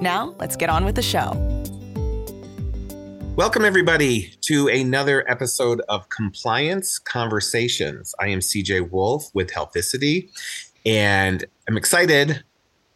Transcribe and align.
Now, 0.00 0.36
let's 0.38 0.54
get 0.54 0.70
on 0.70 0.84
with 0.84 0.94
the 0.94 1.02
show. 1.02 1.32
Welcome, 3.34 3.64
everybody, 3.64 4.32
to 4.42 4.68
another 4.68 5.28
episode 5.28 5.80
of 5.88 6.08
Compliance 6.08 7.00
Conversations. 7.00 8.14
I 8.20 8.28
am 8.28 8.38
CJ 8.38 8.92
Wolf 8.92 9.28
with 9.34 9.50
Healthicity, 9.50 10.28
and 10.86 11.44
I'm 11.68 11.76
excited. 11.76 12.44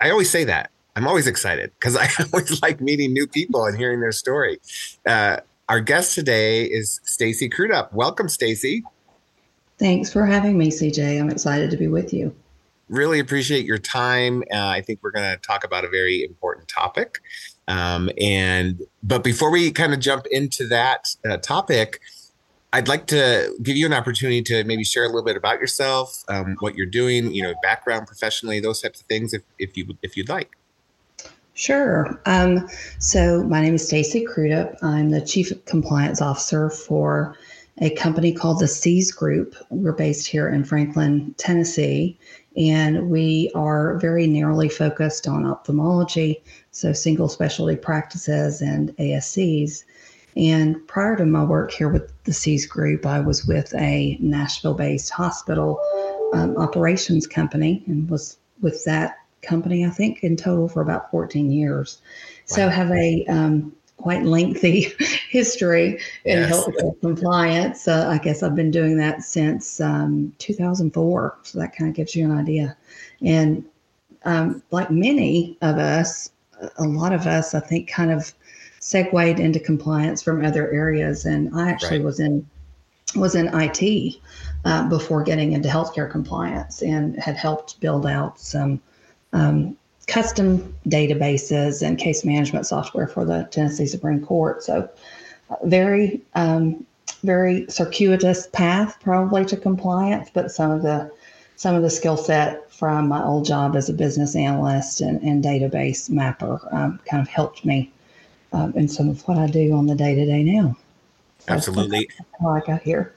I 0.00 0.10
always 0.10 0.30
say 0.30 0.44
that. 0.44 0.70
I'm 0.94 1.08
always 1.08 1.26
excited 1.26 1.72
because 1.80 1.96
I 1.96 2.08
always 2.32 2.62
like 2.62 2.80
meeting 2.80 3.12
new 3.12 3.26
people 3.26 3.64
and 3.66 3.76
hearing 3.76 4.00
their 4.00 4.12
story. 4.12 4.60
Uh, 5.04 5.38
our 5.68 5.80
guest 5.80 6.14
today 6.14 6.66
is 6.66 7.00
Stacey 7.02 7.48
Crudup. 7.48 7.92
Welcome, 7.92 8.28
Stacey. 8.28 8.84
Thanks 9.76 10.12
for 10.12 10.24
having 10.24 10.56
me, 10.56 10.70
CJ. 10.70 11.20
I'm 11.20 11.30
excited 11.30 11.68
to 11.72 11.76
be 11.76 11.88
with 11.88 12.12
you 12.12 12.32
really 12.92 13.18
appreciate 13.18 13.64
your 13.64 13.78
time. 13.78 14.42
Uh, 14.52 14.58
I 14.58 14.82
think 14.82 15.00
we're 15.02 15.10
going 15.10 15.30
to 15.30 15.38
talk 15.38 15.64
about 15.64 15.84
a 15.84 15.88
very 15.88 16.22
important 16.22 16.68
topic. 16.68 17.20
Um, 17.66 18.10
and 18.20 18.80
but 19.02 19.24
before 19.24 19.50
we 19.50 19.70
kind 19.70 19.94
of 19.94 20.00
jump 20.00 20.26
into 20.30 20.66
that 20.68 21.16
uh, 21.28 21.38
topic, 21.38 22.00
I'd 22.72 22.88
like 22.88 23.06
to 23.08 23.54
give 23.62 23.76
you 23.76 23.86
an 23.86 23.92
opportunity 23.92 24.42
to 24.42 24.64
maybe 24.64 24.84
share 24.84 25.04
a 25.04 25.06
little 25.06 25.24
bit 25.24 25.36
about 25.36 25.60
yourself, 25.60 26.24
um, 26.28 26.56
what 26.60 26.74
you're 26.74 26.86
doing, 26.86 27.32
you 27.32 27.42
know, 27.42 27.54
background 27.62 28.06
professionally, 28.06 28.60
those 28.60 28.80
types 28.80 29.00
of 29.00 29.06
things, 29.06 29.34
if 29.34 29.42
if 29.58 29.76
you 29.76 29.96
if 30.02 30.16
you'd 30.16 30.28
like. 30.28 30.56
Sure. 31.54 32.18
Um, 32.24 32.68
so 32.98 33.42
my 33.44 33.60
name 33.60 33.74
is 33.74 33.86
Stacey 33.86 34.24
Crudup. 34.24 34.74
I'm 34.82 35.10
the 35.10 35.20
Chief 35.20 35.52
Compliance 35.66 36.22
Officer 36.22 36.70
for 36.70 37.36
a 37.78 37.90
company 37.90 38.32
called 38.32 38.60
the 38.60 38.68
SEES 38.68 39.12
Group. 39.12 39.54
We're 39.70 39.92
based 39.92 40.26
here 40.26 40.48
in 40.48 40.64
Franklin, 40.64 41.34
Tennessee, 41.36 42.18
and 42.56 43.10
we 43.10 43.50
are 43.54 43.96
very 43.98 44.26
narrowly 44.26 44.68
focused 44.68 45.26
on 45.26 45.46
ophthalmology, 45.46 46.42
so 46.70 46.92
single 46.92 47.28
specialty 47.28 47.76
practices 47.76 48.60
and 48.60 48.96
ASCs. 48.96 49.84
And 50.36 50.86
prior 50.86 51.16
to 51.16 51.26
my 51.26 51.44
work 51.44 51.72
here 51.72 51.88
with 51.88 52.12
the 52.24 52.32
SEES 52.32 52.66
Group, 52.66 53.04
I 53.04 53.20
was 53.20 53.44
with 53.44 53.74
a 53.74 54.16
Nashville 54.20 54.74
based 54.74 55.10
hospital 55.10 55.80
um, 56.32 56.56
operations 56.56 57.26
company 57.26 57.82
and 57.86 58.08
was 58.08 58.38
with 58.60 58.84
that 58.84 59.18
company, 59.42 59.84
I 59.84 59.90
think, 59.90 60.22
in 60.22 60.36
total 60.36 60.68
for 60.68 60.80
about 60.80 61.10
14 61.10 61.50
years. 61.50 62.00
Wow. 62.02 62.56
So 62.56 62.68
have 62.68 62.90
a 62.90 63.26
um, 63.26 63.72
quite 64.02 64.24
lengthy 64.24 64.92
history 65.30 66.00
in 66.24 66.40
yes. 66.40 66.48
health 66.48 66.74
compliance. 67.00 67.86
Uh, 67.86 68.08
I 68.08 68.18
guess 68.18 68.42
I've 68.42 68.56
been 68.56 68.70
doing 68.70 68.96
that 68.98 69.22
since 69.22 69.80
um, 69.80 70.34
2004. 70.38 71.38
So 71.42 71.58
that 71.58 71.74
kind 71.74 71.88
of 71.88 71.96
gives 71.96 72.14
you 72.14 72.24
an 72.24 72.36
idea. 72.36 72.76
And 73.24 73.64
um, 74.24 74.62
like 74.70 74.90
many 74.90 75.56
of 75.62 75.78
us, 75.78 76.30
a 76.78 76.84
lot 76.84 77.12
of 77.12 77.26
us, 77.26 77.54
I 77.54 77.60
think, 77.60 77.88
kind 77.88 78.10
of 78.10 78.34
segued 78.80 79.38
into 79.38 79.60
compliance 79.60 80.20
from 80.20 80.44
other 80.44 80.70
areas. 80.72 81.24
And 81.24 81.54
I 81.54 81.70
actually 81.70 81.98
right. 81.98 82.04
was 82.04 82.20
in 82.20 82.46
was 83.14 83.34
in 83.34 83.50
IT 83.52 84.16
uh, 84.64 84.88
before 84.88 85.22
getting 85.22 85.52
into 85.52 85.68
healthcare 85.68 86.10
compliance 86.10 86.82
and 86.82 87.14
had 87.18 87.36
helped 87.36 87.78
build 87.80 88.06
out 88.06 88.40
some 88.40 88.80
um, 89.34 89.76
custom 90.06 90.74
databases 90.86 91.86
and 91.86 91.98
case 91.98 92.24
management 92.24 92.66
software 92.66 93.06
for 93.06 93.24
the 93.24 93.48
Tennessee 93.50 93.86
Supreme 93.86 94.24
Court. 94.24 94.62
So, 94.62 94.88
uh, 95.50 95.56
very, 95.64 96.20
um, 96.34 96.84
very 97.22 97.66
circuitous 97.68 98.46
path 98.48 98.98
probably 99.00 99.44
to 99.46 99.56
compliance, 99.56 100.30
but 100.32 100.50
some 100.50 100.70
of 100.70 100.82
the 100.82 101.10
some 101.56 101.76
of 101.76 101.82
the 101.82 101.90
skill 101.90 102.16
set 102.16 102.68
from 102.72 103.06
my 103.06 103.22
old 103.22 103.44
job 103.44 103.76
as 103.76 103.88
a 103.88 103.92
business 103.92 104.34
analyst 104.34 105.00
and, 105.00 105.22
and 105.22 105.44
database 105.44 106.10
mapper 106.10 106.58
um, 106.72 106.98
kind 107.08 107.22
of 107.22 107.28
helped 107.28 107.64
me 107.64 107.92
um, 108.52 108.72
in 108.74 108.88
some 108.88 109.08
of 109.08 109.22
what 109.28 109.38
I 109.38 109.46
do 109.46 109.72
on 109.72 109.86
the 109.86 109.94
day 109.94 110.16
to 110.16 110.26
day 110.26 110.42
now. 110.42 110.76
So 111.38 111.52
Absolutely. 111.52 112.08
How 112.40 112.48
I 112.48 112.60
got 112.60 112.82
here. 112.82 113.14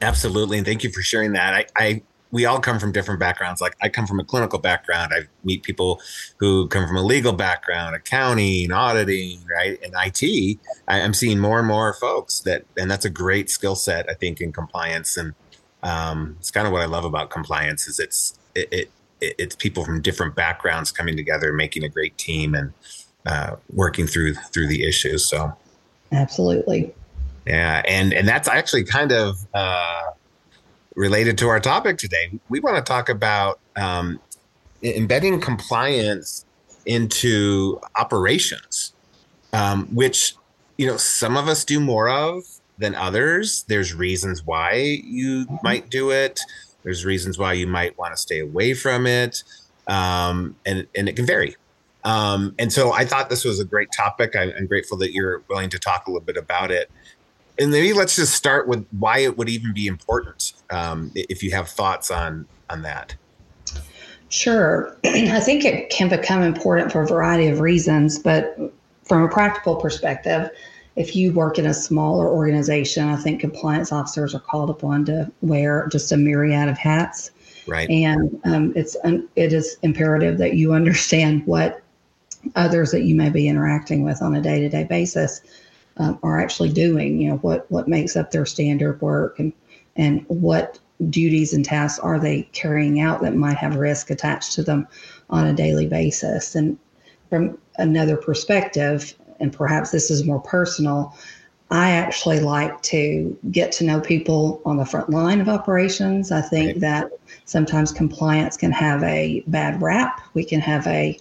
Absolutely, 0.00 0.58
and 0.58 0.66
thank 0.66 0.84
you 0.84 0.90
for 0.90 1.02
sharing 1.02 1.32
that. 1.32 1.52
I, 1.52 1.66
I 1.76 2.02
we 2.32 2.46
all 2.46 2.58
come 2.58 2.80
from 2.80 2.90
different 2.90 3.20
backgrounds. 3.20 3.60
Like 3.60 3.76
I 3.82 3.88
come 3.88 4.06
from 4.06 4.18
a 4.18 4.24
clinical 4.24 4.58
background. 4.58 5.12
I 5.14 5.28
meet 5.44 5.62
people 5.62 6.00
who 6.38 6.66
come 6.68 6.86
from 6.88 6.96
a 6.96 7.02
legal 7.02 7.34
background, 7.34 7.94
accounting, 7.94 8.72
auditing, 8.72 9.38
right, 9.54 9.78
and 9.82 9.94
IT. 9.94 10.58
I'm 10.88 11.14
seeing 11.14 11.38
more 11.38 11.58
and 11.58 11.68
more 11.68 11.92
folks 11.92 12.40
that, 12.40 12.64
and 12.76 12.90
that's 12.90 13.04
a 13.04 13.10
great 13.10 13.50
skill 13.50 13.74
set, 13.76 14.08
I 14.08 14.14
think, 14.14 14.40
in 14.40 14.50
compliance. 14.50 15.18
And 15.18 15.34
um, 15.82 16.36
it's 16.40 16.50
kind 16.50 16.66
of 16.66 16.72
what 16.72 16.80
I 16.80 16.86
love 16.86 17.04
about 17.04 17.28
compliance 17.28 17.86
is 17.86 18.00
it's 18.00 18.38
it, 18.54 18.68
it, 18.72 18.90
it's 19.20 19.54
people 19.54 19.84
from 19.84 20.00
different 20.00 20.34
backgrounds 20.34 20.90
coming 20.90 21.16
together, 21.16 21.52
making 21.52 21.84
a 21.84 21.88
great 21.88 22.16
team, 22.16 22.54
and 22.54 22.72
uh, 23.26 23.56
working 23.74 24.06
through 24.06 24.34
through 24.34 24.68
the 24.68 24.88
issues. 24.88 25.26
So, 25.26 25.54
absolutely. 26.12 26.94
Yeah, 27.46 27.82
and 27.86 28.14
and 28.14 28.26
that's 28.26 28.48
actually 28.48 28.84
kind 28.84 29.12
of. 29.12 29.36
Uh, 29.52 30.12
related 30.94 31.38
to 31.38 31.48
our 31.48 31.60
topic 31.60 31.98
today. 31.98 32.30
We 32.48 32.60
want 32.60 32.76
to 32.76 32.82
talk 32.82 33.08
about 33.08 33.60
um, 33.76 34.20
embedding 34.82 35.40
compliance 35.40 36.44
into 36.86 37.80
operations, 37.96 38.92
um, 39.52 39.86
which 39.94 40.34
you 40.76 40.86
know 40.86 40.96
some 40.96 41.36
of 41.36 41.48
us 41.48 41.64
do 41.64 41.80
more 41.80 42.08
of 42.08 42.44
than 42.78 42.94
others. 42.94 43.64
There's 43.68 43.94
reasons 43.94 44.44
why 44.44 45.00
you 45.04 45.46
might 45.62 45.90
do 45.90 46.10
it. 46.10 46.40
There's 46.82 47.04
reasons 47.04 47.38
why 47.38 47.52
you 47.52 47.66
might 47.66 47.96
want 47.96 48.12
to 48.14 48.16
stay 48.16 48.40
away 48.40 48.74
from 48.74 49.06
it, 49.06 49.42
um, 49.86 50.56
and 50.66 50.86
and 50.94 51.08
it 51.08 51.16
can 51.16 51.26
vary. 51.26 51.56
Um, 52.04 52.56
and 52.58 52.72
so 52.72 52.92
I 52.92 53.04
thought 53.04 53.30
this 53.30 53.44
was 53.44 53.60
a 53.60 53.64
great 53.64 53.92
topic. 53.92 54.34
I, 54.34 54.52
I'm 54.52 54.66
grateful 54.66 54.98
that 54.98 55.12
you're 55.12 55.42
willing 55.48 55.70
to 55.70 55.78
talk 55.78 56.08
a 56.08 56.10
little 56.10 56.26
bit 56.26 56.36
about 56.36 56.72
it 56.72 56.90
and 57.58 57.70
maybe 57.70 57.92
let's 57.92 58.16
just 58.16 58.34
start 58.34 58.66
with 58.66 58.86
why 58.98 59.18
it 59.18 59.36
would 59.36 59.48
even 59.48 59.72
be 59.72 59.86
important 59.86 60.52
um, 60.72 61.10
if 61.14 61.42
you 61.42 61.50
have 61.52 61.68
thoughts 61.68 62.10
on 62.10 62.46
on 62.70 62.82
that. 62.82 63.14
Sure. 64.28 64.96
I 65.04 65.40
think 65.40 65.64
it 65.64 65.90
can 65.90 66.08
become 66.08 66.42
important 66.42 66.90
for 66.90 67.02
a 67.02 67.06
variety 67.06 67.48
of 67.48 67.60
reasons 67.60 68.18
but 68.18 68.56
from 69.04 69.22
a 69.22 69.28
practical 69.28 69.76
perspective 69.76 70.50
if 70.96 71.14
you 71.16 71.32
work 71.32 71.58
in 71.58 71.66
a 71.66 71.74
smaller 71.74 72.28
organization 72.28 73.08
i 73.08 73.16
think 73.16 73.40
compliance 73.40 73.92
officers 73.92 74.34
are 74.34 74.40
called 74.40 74.70
upon 74.70 75.04
to 75.04 75.30
wear 75.42 75.86
just 75.90 76.12
a 76.12 76.16
myriad 76.16 76.68
of 76.68 76.78
hats. 76.78 77.30
Right. 77.66 77.88
And 77.88 78.40
um, 78.44 78.72
it's 78.74 78.96
it 79.04 79.52
is 79.52 79.76
imperative 79.82 80.38
that 80.38 80.54
you 80.54 80.72
understand 80.72 81.46
what 81.46 81.82
others 82.56 82.90
that 82.90 83.02
you 83.02 83.14
may 83.14 83.30
be 83.30 83.48
interacting 83.48 84.02
with 84.02 84.20
on 84.20 84.34
a 84.34 84.40
day-to-day 84.40 84.84
basis 84.84 85.42
um, 85.98 86.18
are 86.22 86.40
actually 86.40 86.72
doing. 86.72 87.20
You 87.20 87.30
know, 87.30 87.36
what 87.36 87.70
what 87.70 87.86
makes 87.86 88.16
up 88.16 88.30
their 88.30 88.46
standard 88.46 89.00
work 89.00 89.38
and 89.38 89.52
and 89.96 90.24
what 90.28 90.78
duties 91.10 91.52
and 91.52 91.64
tasks 91.64 91.98
are 91.98 92.18
they 92.18 92.42
carrying 92.52 93.00
out 93.00 93.22
that 93.22 93.34
might 93.34 93.56
have 93.56 93.76
risk 93.76 94.10
attached 94.10 94.52
to 94.52 94.62
them 94.62 94.86
on 95.30 95.46
a 95.46 95.52
daily 95.52 95.86
basis. 95.86 96.54
And 96.54 96.78
from 97.28 97.58
another 97.78 98.16
perspective, 98.16 99.14
and 99.40 99.52
perhaps 99.52 99.90
this 99.90 100.10
is 100.10 100.24
more 100.24 100.40
personal, 100.40 101.16
I 101.70 101.92
actually 101.92 102.40
like 102.40 102.82
to 102.82 103.36
get 103.50 103.72
to 103.72 103.84
know 103.84 104.00
people 104.00 104.60
on 104.66 104.76
the 104.76 104.84
front 104.84 105.08
line 105.08 105.40
of 105.40 105.48
operations. 105.48 106.30
I 106.30 106.42
think 106.42 106.72
right. 106.72 106.80
that 106.80 107.10
sometimes 107.46 107.92
compliance 107.92 108.58
can 108.58 108.72
have 108.72 109.02
a 109.02 109.42
bad 109.46 109.80
rap. 109.80 110.20
We 110.34 110.44
can 110.44 110.60
have 110.60 110.86
a 110.86 111.18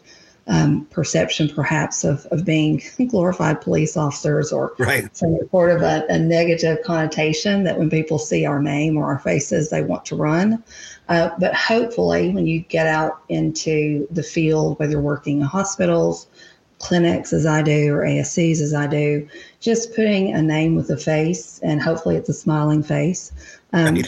um, 0.48 0.86
perception 0.86 1.50
perhaps 1.50 2.04
of, 2.04 2.26
of 2.28 2.44
being 2.44 2.82
glorified 3.08 3.62
police 3.62 3.96
officers 3.96 4.52
or 4.52 4.74
right. 4.80 5.16
some 5.16 5.38
sort 5.52 5.70
of 5.70 5.82
a, 5.82 6.06
a, 6.10 6.18
negative 6.18 6.80
connotation 6.84 7.64
that 7.64 7.78
when 7.78 7.90
people 7.90 8.18
see 8.18 8.46
our 8.46 8.62
name 8.62 8.98
or 8.98 9.06
our 9.06 9.20
faces, 9.20 9.70
they 9.70 9.84
want 9.84 10.04
to 10.06 10.16
run. 10.16 10.64
Uh, 11.10 11.30
but 11.40 11.54
hopefully, 11.54 12.30
when 12.32 12.48
you 12.48 12.60
get 12.60 12.88
out 12.88 13.22
into 13.30 14.08
the 14.12 14.24
field, 14.24 14.80
whether 14.80 14.94
you're 14.94 15.02
working 15.02 15.42
in 15.42 15.46
hospitals, 15.46 16.28
clinics 16.80 17.32
as 17.34 17.46
I 17.46 17.62
do, 17.62 17.94
or 17.94 18.00
ASCs 18.00 18.62
as 18.62 18.74
I 18.74 18.88
do, 18.88 19.28
just 19.60 19.96
putting 19.96 20.34
a 20.34 20.42
name 20.42 20.76
with 20.76 20.90
a 20.90 20.98
face, 20.98 21.60
and 21.64 21.82
hopefully 21.82 22.16
it's 22.16 22.30
a 22.30 22.34
smiling 22.34 22.82
face, 22.82 23.32
um, 23.74 24.02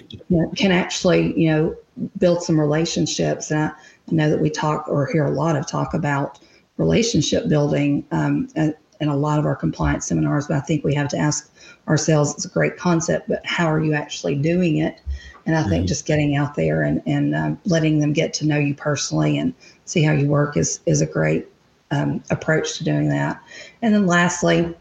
can 0.55 0.71
actually, 0.71 1.39
you 1.39 1.51
know, 1.51 1.75
build 2.17 2.41
some 2.41 2.59
relationships. 2.59 3.51
And 3.51 3.59
I, 3.59 3.71
I 4.09 4.15
know 4.15 4.29
that 4.29 4.39
we 4.39 4.49
talk 4.49 4.87
or 4.87 5.05
hear 5.07 5.25
a 5.25 5.31
lot 5.31 5.55
of 5.55 5.67
talk 5.67 5.93
about 5.93 6.39
relationship 6.77 7.47
building 7.47 8.05
um, 8.11 8.47
in 8.55 9.09
a 9.09 9.15
lot 9.15 9.39
of 9.39 9.45
our 9.45 9.55
compliance 9.55 10.07
seminars, 10.07 10.47
but 10.47 10.57
I 10.57 10.61
think 10.61 10.83
we 10.83 10.93
have 10.95 11.07
to 11.09 11.17
ask 11.17 11.51
ourselves 11.87 12.33
it's 12.33 12.45
a 12.45 12.49
great 12.49 12.77
concept, 12.77 13.27
but 13.27 13.45
how 13.45 13.65
are 13.65 13.83
you 13.83 13.93
actually 13.93 14.35
doing 14.35 14.77
it? 14.77 15.01
And 15.45 15.55
I 15.55 15.61
mm-hmm. 15.61 15.69
think 15.69 15.87
just 15.87 16.05
getting 16.05 16.35
out 16.35 16.55
there 16.55 16.83
and, 16.83 17.01
and 17.05 17.35
um, 17.35 17.59
letting 17.65 17.99
them 17.99 18.13
get 18.13 18.33
to 18.35 18.47
know 18.47 18.57
you 18.57 18.73
personally 18.73 19.37
and 19.37 19.53
see 19.85 20.01
how 20.01 20.13
you 20.13 20.27
work 20.27 20.55
is, 20.55 20.79
is 20.85 21.01
a 21.01 21.05
great 21.05 21.47
um, 21.91 22.23
approach 22.29 22.77
to 22.77 22.83
doing 22.83 23.09
that. 23.09 23.41
And 23.81 23.93
then 23.93 24.07
lastly, 24.07 24.73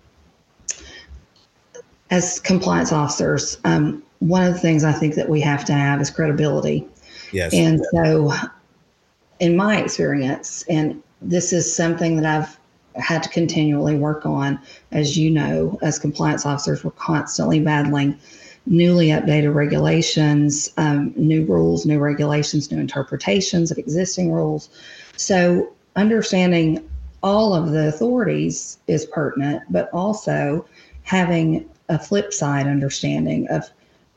as 2.10 2.40
compliance 2.40 2.92
officers, 2.92 3.58
um, 3.64 4.02
one 4.20 4.44
of 4.44 4.54
the 4.54 4.60
things 4.60 4.84
I 4.84 4.92
think 4.92 5.14
that 5.16 5.28
we 5.28 5.40
have 5.40 5.64
to 5.64 5.72
have 5.72 6.00
is 6.00 6.10
credibility. 6.10 6.86
Yes. 7.32 7.52
And 7.52 7.80
so, 7.92 8.32
in 9.42 9.56
my 9.56 9.82
experience, 9.82 10.64
and 10.68 11.02
this 11.20 11.52
is 11.52 11.74
something 11.74 12.14
that 12.14 12.24
I've 12.24 13.02
had 13.02 13.24
to 13.24 13.28
continually 13.28 13.96
work 13.96 14.24
on, 14.24 14.56
as 14.92 15.18
you 15.18 15.32
know, 15.32 15.80
as 15.82 15.98
compliance 15.98 16.46
officers, 16.46 16.84
we're 16.84 16.92
constantly 16.92 17.58
battling 17.58 18.16
newly 18.66 19.08
updated 19.08 19.52
regulations, 19.52 20.70
um, 20.76 21.12
new 21.16 21.44
rules, 21.44 21.84
new 21.84 21.98
regulations, 21.98 22.70
new 22.70 22.78
interpretations 22.78 23.72
of 23.72 23.78
existing 23.78 24.30
rules. 24.30 24.68
So, 25.16 25.72
understanding 25.96 26.88
all 27.24 27.52
of 27.52 27.72
the 27.72 27.88
authorities 27.88 28.78
is 28.86 29.06
pertinent, 29.06 29.64
but 29.70 29.90
also 29.92 30.64
having 31.02 31.68
a 31.88 31.98
flip 31.98 32.32
side 32.32 32.68
understanding 32.68 33.48
of 33.48 33.68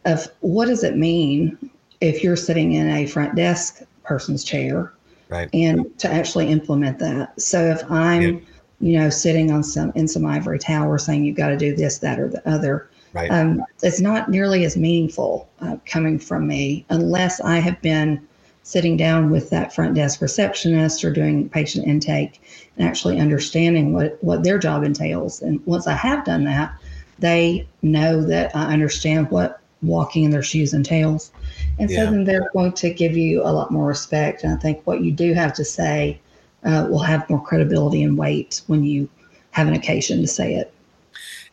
of 0.06 0.28
what 0.42 0.68
does 0.68 0.84
it 0.84 0.96
mean 0.96 1.58
if 2.00 2.24
you're 2.24 2.36
sitting 2.36 2.74
in 2.74 2.88
a 2.92 3.08
front 3.08 3.36
desk 3.36 3.82
person's 4.04 4.44
chair 4.44 4.94
right 5.36 5.50
and 5.54 5.98
to 6.00 6.08
actually 6.08 6.48
implement 6.48 7.00
that 7.00 7.40
so 7.40 7.66
if 7.66 7.90
i'm 7.92 8.22
yeah. 8.22 8.40
you 8.80 9.00
know 9.00 9.10
sitting 9.10 9.52
on 9.52 9.64
some 9.64 9.92
in 9.96 10.08
some 10.08 10.26
ivory 10.26 10.60
tower 10.60 10.98
saying 10.98 11.24
you've 11.24 11.38
got 11.38 11.50
to 11.50 11.58
do 11.58 11.76
this 11.76 12.00
that 12.00 12.20
or 12.20 12.28
the 12.28 12.48
other 12.50 12.90
right. 13.14 13.32
um, 13.32 13.64
it's 13.84 14.02
not 14.02 14.30
nearly 14.30 14.66
as 14.66 14.76
meaningful 14.78 15.50
uh, 15.62 15.78
coming 15.86 16.18
from 16.20 16.48
me 16.48 16.86
unless 16.90 17.40
i 17.42 17.58
have 17.58 17.82
been 17.82 18.26
sitting 18.64 18.98
down 18.98 19.30
with 19.30 19.52
that 19.52 19.74
front 19.74 19.94
desk 19.94 20.22
receptionist 20.22 21.04
or 21.04 21.12
doing 21.12 21.48
patient 21.50 21.88
intake 21.88 22.42
and 22.78 22.88
actually 22.88 23.20
understanding 23.20 23.94
what 23.94 24.22
what 24.24 24.44
their 24.44 24.58
job 24.58 24.84
entails 24.84 25.42
and 25.42 25.64
once 25.66 25.88
i 25.88 25.94
have 25.94 26.26
done 26.26 26.44
that 26.44 26.74
they 27.20 27.68
know 27.82 28.22
that 28.24 28.56
I 28.56 28.74
understand 28.74 29.32
what 29.32 29.62
walking 29.88 30.24
in 30.24 30.32
their 30.32 30.44
shoes 30.44 30.74
entails. 30.74 31.32
And 31.80 31.90
yeah. 31.90 32.06
so 32.06 32.12
then 32.12 32.24
they're 32.24 32.50
going 32.54 32.74
to 32.74 32.90
give 32.90 33.16
you 33.16 33.42
a 33.42 33.52
lot 33.52 33.72
more 33.72 33.88
respect. 33.88 34.44
And 34.44 34.54
I 34.54 34.58
think 34.58 34.86
what 34.86 35.02
you 35.02 35.12
do 35.12 35.34
have 35.34 35.54
to 35.54 35.66
say 35.66 36.20
uh, 36.64 36.88
will 36.90 37.00
have 37.00 37.30
more 37.30 37.44
credibility 37.44 38.04
and 38.04 38.18
weight 38.18 38.62
when 38.68 38.84
you 38.84 39.10
have 39.52 39.68
an 39.68 39.74
occasion 39.74 40.22
to 40.22 40.28
say 40.28 40.56
it. 40.56 40.74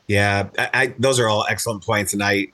Yeah, 0.08 0.49
I, 0.58 0.70
I, 0.75 0.94
those 0.99 1.20
are 1.20 1.29
all 1.29 1.46
excellent 1.49 1.84
points. 1.84 2.12
And 2.12 2.23
I, 2.23 2.49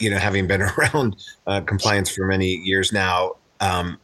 you 0.00 0.10
know, 0.10 0.18
having 0.18 0.46
been 0.46 0.62
around 0.78 1.16
uh, 1.46 1.60
compliance 1.60 2.14
for 2.14 2.26
many 2.26 2.56
years 2.56 2.92
now, 2.92 3.34
um, 3.60 3.98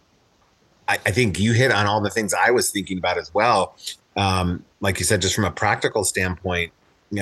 I, 0.88 0.94
I, 1.06 1.10
think 1.10 1.38
you 1.38 1.52
hit 1.52 1.72
on 1.72 1.86
all 1.86 2.00
the 2.00 2.10
things 2.10 2.34
I 2.34 2.50
was 2.50 2.70
thinking 2.70 2.98
about 2.98 3.18
as 3.18 3.32
well. 3.32 3.76
Um, 4.16 4.64
like 4.80 4.98
you 4.98 5.04
said, 5.04 5.22
just 5.22 5.34
from 5.34 5.44
a 5.44 5.50
practical 5.50 6.04
standpoint, 6.04 6.72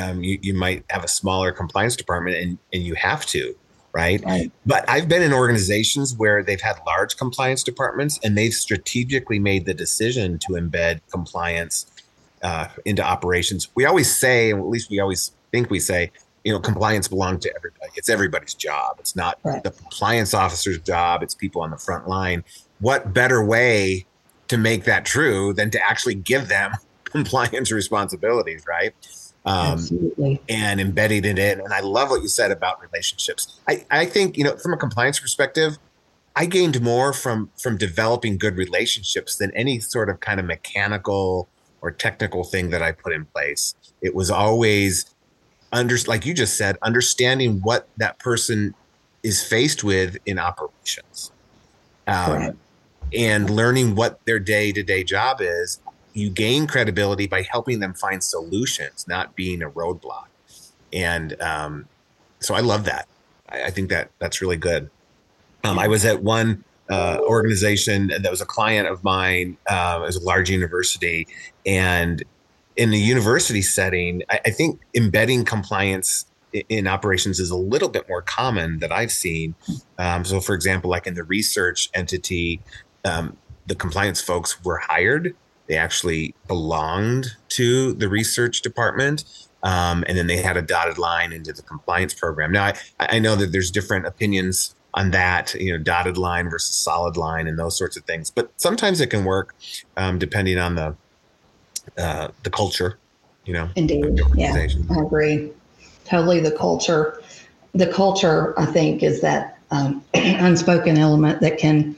um, 0.00 0.22
you, 0.22 0.38
you 0.42 0.54
might 0.54 0.84
have 0.90 1.04
a 1.04 1.08
smaller 1.08 1.52
compliance 1.52 1.96
department 1.96 2.36
and, 2.36 2.58
and 2.72 2.82
you 2.82 2.94
have 2.94 3.24
to, 3.26 3.54
right? 3.98 4.24
right? 4.24 4.52
But 4.64 4.88
I've 4.88 5.08
been 5.08 5.22
in 5.22 5.32
organizations 5.32 6.14
where 6.14 6.44
they've 6.44 6.60
had 6.60 6.76
large 6.86 7.16
compliance 7.16 7.64
departments 7.64 8.20
and 8.22 8.38
they've 8.38 8.54
strategically 8.54 9.40
made 9.40 9.66
the 9.66 9.74
decision 9.74 10.38
to 10.38 10.52
embed 10.52 11.00
compliance 11.10 11.86
uh, 12.42 12.68
into 12.84 13.02
operations. 13.02 13.68
We 13.74 13.86
always 13.86 14.14
say, 14.14 14.52
at 14.52 14.64
least 14.66 14.88
we 14.88 15.00
always 15.00 15.32
think 15.50 15.68
we 15.68 15.80
say, 15.80 16.12
you 16.44 16.52
know, 16.52 16.60
compliance 16.60 17.08
belongs 17.08 17.42
to 17.42 17.52
everybody. 17.56 17.90
It's 17.96 18.08
everybody's 18.08 18.54
job. 18.54 18.96
It's 19.00 19.16
not 19.16 19.38
right. 19.42 19.62
the 19.64 19.72
compliance 19.72 20.32
officer's 20.32 20.78
job. 20.78 21.24
It's 21.24 21.34
people 21.34 21.60
on 21.62 21.70
the 21.70 21.76
front 21.76 22.06
line. 22.06 22.44
What 22.78 23.12
better 23.12 23.44
way 23.44 24.06
to 24.46 24.56
make 24.56 24.84
that 24.84 25.04
true 25.04 25.52
than 25.52 25.70
to 25.72 25.80
actually 25.82 26.14
give 26.14 26.46
them 26.46 26.72
compliance 27.04 27.72
responsibilities, 27.72 28.64
right? 28.68 28.94
Um, 29.48 30.42
and 30.48 30.80
embedding 30.80 31.24
it 31.24 31.38
in. 31.38 31.60
And 31.60 31.72
I 31.72 31.80
love 31.80 32.10
what 32.10 32.20
you 32.22 32.28
said 32.28 32.50
about 32.50 32.82
relationships. 32.82 33.58
I, 33.66 33.84
I 33.90 34.04
think, 34.04 34.36
you 34.36 34.44
know, 34.44 34.56
from 34.56 34.74
a 34.74 34.76
compliance 34.76 35.18
perspective, 35.18 35.78
I 36.36 36.44
gained 36.46 36.80
more 36.82 37.12
from 37.12 37.50
from 37.56 37.76
developing 37.76 38.36
good 38.36 38.56
relationships 38.56 39.36
than 39.36 39.50
any 39.56 39.80
sort 39.80 40.10
of 40.10 40.20
kind 40.20 40.38
of 40.38 40.46
mechanical 40.46 41.48
or 41.80 41.90
technical 41.90 42.44
thing 42.44 42.70
that 42.70 42.82
I 42.82 42.92
put 42.92 43.12
in 43.12 43.24
place. 43.24 43.74
It 44.02 44.14
was 44.14 44.30
always 44.30 45.06
under 45.72 45.96
like 46.06 46.26
you 46.26 46.34
just 46.34 46.56
said, 46.56 46.76
understanding 46.82 47.60
what 47.62 47.88
that 47.96 48.18
person 48.18 48.74
is 49.22 49.42
faced 49.42 49.82
with 49.82 50.18
in 50.26 50.38
operations. 50.38 51.32
Um, 52.06 52.58
and 53.12 53.50
learning 53.50 53.94
what 53.94 54.24
their 54.26 54.38
day 54.38 54.72
to 54.72 54.82
day 54.82 55.02
job 55.02 55.38
is 55.40 55.80
you 56.14 56.30
gain 56.30 56.66
credibility 56.66 57.26
by 57.26 57.42
helping 57.42 57.80
them 57.80 57.94
find 57.94 58.22
solutions, 58.22 59.06
not 59.08 59.36
being 59.36 59.62
a 59.62 59.70
roadblock. 59.70 60.26
And 60.92 61.40
um, 61.40 61.88
so 62.40 62.54
I 62.54 62.60
love 62.60 62.84
that. 62.84 63.06
I, 63.48 63.64
I, 63.64 63.70
think 63.70 63.90
that 63.90 64.10
that's 64.18 64.40
really 64.40 64.56
good. 64.56 64.90
Um, 65.64 65.78
I 65.78 65.88
was 65.88 66.04
at 66.04 66.22
one 66.22 66.64
uh, 66.88 67.18
organization 67.20 68.08
that 68.08 68.30
was 68.30 68.40
a 68.40 68.46
client 68.46 68.88
of 68.88 69.04
mine. 69.04 69.56
Uh, 69.66 70.00
it 70.02 70.06
was 70.06 70.16
a 70.16 70.24
large 70.24 70.50
university, 70.50 71.26
and 71.66 72.22
in 72.76 72.90
the 72.90 72.98
university 72.98 73.60
setting, 73.60 74.22
I, 74.30 74.40
I 74.46 74.50
think 74.50 74.80
embedding 74.94 75.44
compliance 75.44 76.24
in 76.68 76.86
operations 76.86 77.40
is 77.40 77.50
a 77.50 77.56
little 77.56 77.88
bit 77.88 78.08
more 78.08 78.22
common 78.22 78.78
that 78.78 78.90
I've 78.90 79.12
seen. 79.12 79.54
Um, 79.98 80.24
so, 80.24 80.40
for 80.40 80.54
example, 80.54 80.88
like 80.88 81.06
in 81.06 81.14
the 81.14 81.24
research 81.24 81.90
entity, 81.92 82.60
um, 83.04 83.36
the 83.66 83.74
compliance 83.74 84.20
folks 84.20 84.64
were 84.64 84.78
hired 84.78 85.36
they 85.68 85.76
actually 85.76 86.34
belonged 86.46 87.36
to 87.50 87.92
the 87.94 88.08
research 88.08 88.62
department. 88.62 89.24
Um, 89.62 90.04
and 90.08 90.16
then 90.16 90.26
they 90.26 90.36
had 90.36 90.56
a 90.56 90.62
dotted 90.62 90.98
line 90.98 91.32
into 91.32 91.52
the 91.52 91.62
compliance 91.62 92.14
program. 92.14 92.52
Now, 92.52 92.66
I, 92.66 92.74
I 93.00 93.18
know 93.18 93.36
that 93.36 93.52
there's 93.52 93.70
different 93.70 94.06
opinions 94.06 94.74
on 94.94 95.10
that, 95.10 95.54
you 95.54 95.72
know, 95.72 95.82
dotted 95.82 96.16
line 96.16 96.48
versus 96.48 96.74
solid 96.74 97.16
line 97.16 97.46
and 97.46 97.58
those 97.58 97.76
sorts 97.76 97.96
of 97.96 98.04
things. 98.04 98.30
But 98.30 98.50
sometimes 98.56 99.00
it 99.00 99.08
can 99.08 99.24
work 99.24 99.54
um, 99.96 100.18
depending 100.18 100.58
on 100.58 100.74
the 100.74 100.96
uh, 101.96 102.28
the 102.42 102.50
culture, 102.50 102.98
you 103.44 103.52
know. 103.52 103.68
Indeed, 103.76 104.20
yeah, 104.34 104.54
I 104.54 105.00
agree. 105.00 105.50
Totally, 106.04 106.40
the 106.40 106.52
culture. 106.52 107.22
The 107.74 107.86
culture, 107.86 108.58
I 108.58 108.66
think, 108.66 109.02
is 109.02 109.20
that 109.20 109.58
um, 109.70 110.02
unspoken 110.14 110.98
element 110.98 111.40
that 111.40 111.58
can 111.58 111.96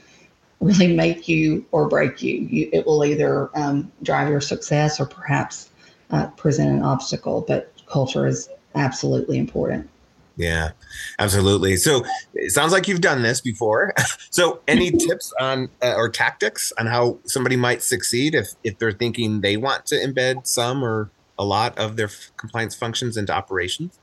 really 0.61 0.95
make 0.95 1.27
you 1.27 1.65
or 1.71 1.87
break 1.87 2.21
you. 2.21 2.35
you 2.35 2.69
it 2.71 2.85
will 2.85 3.03
either 3.03 3.49
um, 3.57 3.91
drive 4.03 4.29
your 4.29 4.41
success 4.41 4.99
or 4.99 5.05
perhaps 5.05 5.69
uh, 6.11 6.27
present 6.31 6.69
an 6.69 6.83
obstacle, 6.83 7.43
but 7.47 7.73
culture 7.87 8.27
is 8.27 8.47
absolutely 8.75 9.37
important. 9.37 9.89
Yeah, 10.37 10.71
absolutely. 11.19 11.75
So 11.75 12.05
it 12.33 12.51
sounds 12.51 12.71
like 12.71 12.87
you've 12.87 13.01
done 13.01 13.21
this 13.21 13.41
before. 13.41 13.93
so 14.29 14.61
any 14.67 14.91
tips 14.91 15.33
on 15.39 15.69
uh, 15.81 15.93
or 15.95 16.09
tactics 16.09 16.71
on 16.79 16.87
how 16.87 17.19
somebody 17.25 17.55
might 17.55 17.83
succeed 17.83 18.33
if 18.33 18.49
if 18.63 18.77
they're 18.79 18.91
thinking 18.91 19.41
they 19.41 19.57
want 19.57 19.85
to 19.87 19.95
embed 19.95 20.47
some 20.47 20.83
or 20.83 21.09
a 21.37 21.43
lot 21.43 21.77
of 21.77 21.95
their 21.95 22.07
f- 22.07 22.31
compliance 22.37 22.75
functions 22.75 23.17
into 23.17 23.33
operations? 23.33 23.99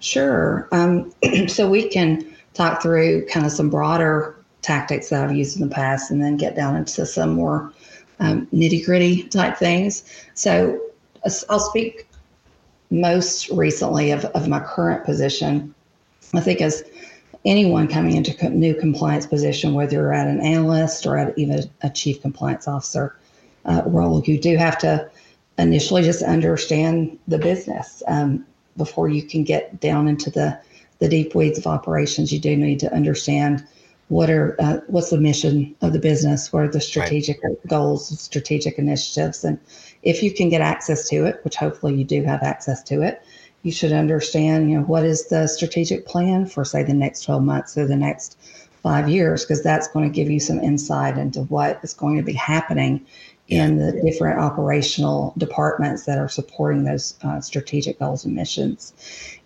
Sure. 0.00 0.68
Um, 0.72 1.12
so 1.48 1.68
we 1.68 1.88
can 1.88 2.26
talk 2.54 2.82
through 2.82 3.26
kind 3.26 3.46
of 3.46 3.52
some 3.52 3.70
broader 3.70 4.37
tactics 4.62 5.10
that 5.10 5.24
I've 5.24 5.36
used 5.36 5.60
in 5.60 5.68
the 5.68 5.74
past 5.74 6.10
and 6.10 6.22
then 6.22 6.36
get 6.36 6.56
down 6.56 6.76
into 6.76 7.06
some 7.06 7.30
more 7.30 7.72
um, 8.20 8.46
nitty 8.46 8.84
gritty 8.84 9.24
type 9.24 9.56
things. 9.56 10.04
So 10.34 10.80
I'll 11.48 11.60
speak 11.60 12.08
most 12.90 13.48
recently 13.50 14.10
of, 14.10 14.24
of 14.26 14.48
my 14.48 14.60
current 14.60 15.04
position. 15.04 15.74
I 16.34 16.40
think 16.40 16.60
as 16.60 16.82
anyone 17.44 17.88
coming 17.88 18.16
into 18.16 18.34
a 18.44 18.50
new 18.50 18.74
compliance 18.74 19.26
position, 19.26 19.74
whether 19.74 19.96
you're 19.96 20.12
at 20.12 20.26
an 20.26 20.40
analyst 20.40 21.06
or 21.06 21.16
at 21.16 21.38
even 21.38 21.62
a 21.82 21.90
chief 21.90 22.20
compliance 22.20 22.66
officer 22.66 23.16
uh, 23.64 23.82
role, 23.86 24.22
you 24.24 24.38
do 24.38 24.56
have 24.56 24.78
to 24.78 25.08
initially 25.58 26.02
just 26.02 26.22
understand 26.22 27.18
the 27.28 27.38
business 27.38 28.02
um, 28.06 28.44
before 28.76 29.08
you 29.08 29.22
can 29.22 29.44
get 29.44 29.80
down 29.80 30.08
into 30.08 30.30
the 30.30 30.58
the 31.00 31.08
deep 31.08 31.34
weeds 31.34 31.58
of 31.58 31.66
operations. 31.66 32.32
You 32.32 32.40
do 32.40 32.56
need 32.56 32.80
to 32.80 32.92
understand 32.92 33.64
what 34.08 34.30
are 34.30 34.56
uh, 34.58 34.78
what's 34.86 35.10
the 35.10 35.18
mission 35.18 35.74
of 35.82 35.92
the 35.92 35.98
business 35.98 36.52
what 36.52 36.62
are 36.64 36.68
the 36.68 36.80
strategic 36.80 37.42
right. 37.44 37.66
goals 37.66 38.18
strategic 38.20 38.78
initiatives 38.78 39.44
and 39.44 39.58
if 40.02 40.22
you 40.22 40.32
can 40.32 40.48
get 40.48 40.60
access 40.60 41.08
to 41.08 41.26
it 41.26 41.40
which 41.44 41.56
hopefully 41.56 41.94
you 41.94 42.04
do 42.04 42.22
have 42.22 42.42
access 42.42 42.82
to 42.82 43.02
it 43.02 43.22
you 43.62 43.72
should 43.72 43.92
understand 43.92 44.70
you 44.70 44.78
know 44.78 44.84
what 44.84 45.04
is 45.04 45.28
the 45.28 45.46
strategic 45.46 46.06
plan 46.06 46.46
for 46.46 46.64
say 46.64 46.82
the 46.82 46.94
next 46.94 47.22
12 47.22 47.42
months 47.42 47.76
or 47.76 47.86
the 47.86 47.96
next 47.96 48.38
five 48.82 49.08
years 49.08 49.44
because 49.44 49.62
that's 49.62 49.88
going 49.88 50.08
to 50.08 50.14
give 50.14 50.30
you 50.30 50.40
some 50.40 50.60
insight 50.60 51.18
into 51.18 51.40
what 51.44 51.80
is 51.82 51.92
going 51.94 52.16
to 52.16 52.22
be 52.22 52.32
happening 52.32 53.04
in 53.48 53.78
the 53.78 53.92
different 54.02 54.38
operational 54.38 55.32
departments 55.38 56.04
that 56.04 56.18
are 56.18 56.28
supporting 56.28 56.84
those 56.84 57.14
uh, 57.22 57.40
strategic 57.40 57.98
goals 57.98 58.24
and 58.24 58.34
missions. 58.34 58.92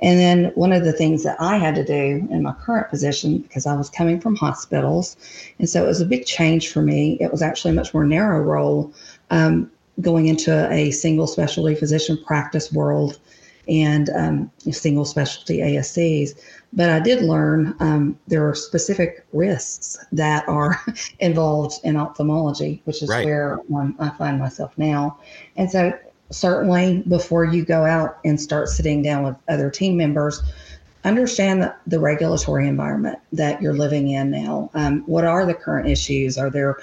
And 0.01 0.19
then 0.19 0.47
one 0.57 0.73
of 0.73 0.85
the 0.85 0.93
things 0.93 1.23
that 1.23 1.41
I 1.41 1.57
had 1.57 1.77
to 1.77 1.85
do 1.85 2.27
in 2.29 2.43
my 2.43 2.53
current 2.53 2.91
position, 2.91 3.39
because 3.39 3.65
I 3.65 3.75
was 3.75 3.89
coming 3.89 4.21
from 4.21 4.35
hospitals, 4.35 5.17
and 5.61 5.69
so 5.69 5.85
it 5.85 5.87
was 5.87 6.01
a 6.01 6.07
big 6.07 6.27
change 6.27 6.69
for 6.69 6.83
me. 6.83 7.17
It 7.21 7.31
was 7.31 7.43
actually 7.43 7.71
a 7.71 7.75
much 7.75 7.95
more 7.95 8.05
narrow 8.05 8.41
role 8.41 8.93
um, 9.31 9.71
going 10.01 10.27
into 10.27 10.69
a 10.73 10.91
single 10.91 11.29
specialty 11.29 11.77
physician 11.77 12.19
practice 12.27 12.73
world 12.73 13.21
and 13.73 14.11
um, 14.11 14.51
single 14.71 15.05
specialty 15.05 15.59
ASCs. 15.59 16.39
But 16.75 16.91
I 16.91 17.01
did 17.01 17.23
learn 17.23 17.75
um, 17.81 18.19
there 18.29 18.47
are 18.47 18.55
specific 18.55 19.25
risks 19.33 19.99
that 20.13 20.47
are 20.47 20.81
involved 21.21 21.81
in 21.83 21.97
ophthalmology, 21.97 22.83
which 22.85 23.03
is 23.03 23.09
right. 23.09 23.25
where 23.25 23.61
um, 23.75 23.97
I 23.99 24.11
find 24.11 24.39
myself 24.39 24.77
now. 24.77 25.19
And 25.57 25.71
so, 25.71 25.99
certainly, 26.31 27.03
before 27.09 27.47
you 27.47 27.65
go 27.65 27.85
out 27.85 28.19
and 28.27 28.39
start 28.39 28.69
sitting 28.69 29.03
down 29.03 29.25
with 29.25 29.37
other 29.49 29.71
team 29.71 29.97
members, 29.97 30.43
understand 31.05 31.63
the, 31.63 31.75
the 31.87 31.99
regulatory 31.99 32.69
environment 32.69 33.19
that 33.33 33.63
you're 33.63 33.75
living 33.75 34.09
in 34.09 34.31
now. 34.31 34.71
Um, 34.75 35.03
what 35.07 35.25
are 35.25 35.47
the 35.47 35.55
current 35.55 35.89
issues? 35.89 36.37
Are 36.37 36.51
there 36.51 36.79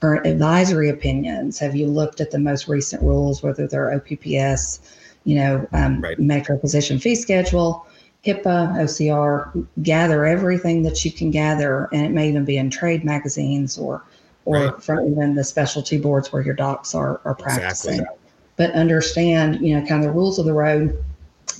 current 0.00 0.26
advisory 0.26 0.90
opinions? 0.90 1.58
Have 1.58 1.74
you 1.74 1.86
looked 1.86 2.20
at 2.20 2.30
the 2.30 2.38
most 2.38 2.68
recent 2.68 3.02
rules, 3.02 3.42
whether 3.42 3.66
they're 3.66 3.94
OPPS, 3.94 4.80
you 5.24 5.36
know, 5.36 5.66
um, 5.72 6.00
right. 6.00 6.18
Medicare 6.18 6.60
physician 6.60 6.98
fee 6.98 7.14
schedule? 7.14 7.86
HIPAA, 8.24 8.72
OCR, 8.78 9.66
gather 9.82 10.24
everything 10.24 10.82
that 10.82 11.04
you 11.04 11.12
can 11.12 11.30
gather, 11.30 11.88
and 11.92 12.06
it 12.06 12.10
may 12.10 12.28
even 12.28 12.44
be 12.44 12.56
in 12.56 12.70
trade 12.70 13.04
magazines 13.04 13.76
or 13.76 14.02
or 14.46 14.56
right. 14.56 14.82
from 14.82 15.06
even 15.10 15.34
the 15.34 15.44
specialty 15.44 15.98
boards 15.98 16.32
where 16.32 16.42
your 16.42 16.54
docs 16.54 16.94
are 16.94 17.20
are 17.24 17.34
practicing. 17.34 17.94
Exactly. 17.94 18.18
But 18.56 18.70
understand, 18.72 19.60
you 19.60 19.78
know, 19.78 19.86
kind 19.86 20.04
of 20.04 20.10
the 20.10 20.16
rules 20.16 20.38
of 20.38 20.46
the 20.46 20.52
road 20.52 21.02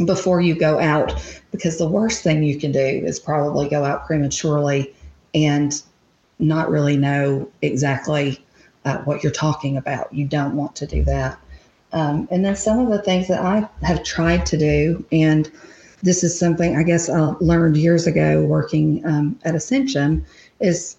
before 0.07 0.41
you 0.41 0.55
go 0.55 0.79
out, 0.79 1.15
because 1.51 1.77
the 1.77 1.89
worst 1.89 2.23
thing 2.23 2.43
you 2.43 2.59
can 2.59 2.73
do 2.73 2.79
is 2.79 3.19
probably 3.21 3.69
go 3.69 3.85
out 3.85 4.07
prematurely 4.07 4.95
and 5.35 5.83
not 6.39 6.71
really 6.71 6.97
know 6.97 7.49
exactly 7.63 8.45
uh, 8.85 8.99
what 8.99 9.23
you're 9.23 9.33
talking 9.33 9.77
about. 9.77 10.13
You 10.13 10.27
don't 10.27 10.57
want 10.57 10.77
to 10.77 10.87
do 10.87 11.05
that. 11.05 11.39
Um, 11.95 12.27
and 12.33 12.45
then 12.45 12.57
some 12.57 12.81
of 12.81 12.91
the 12.91 13.01
things 13.01 13.29
that 13.29 13.41
I 13.41 13.69
have 13.87 14.03
tried 14.03 14.45
to 14.47 14.59
do, 14.59 15.05
and 15.13 15.51
this 16.03 16.25
is 16.25 16.39
something 16.39 16.77
I 16.77 16.83
guess 16.83 17.09
I 17.09 17.21
learned 17.41 17.77
years 17.77 18.07
ago 18.07 18.43
working 18.43 19.05
um, 19.07 19.39
at 19.45 19.55
Ascension 19.55 20.27
is 20.61 20.97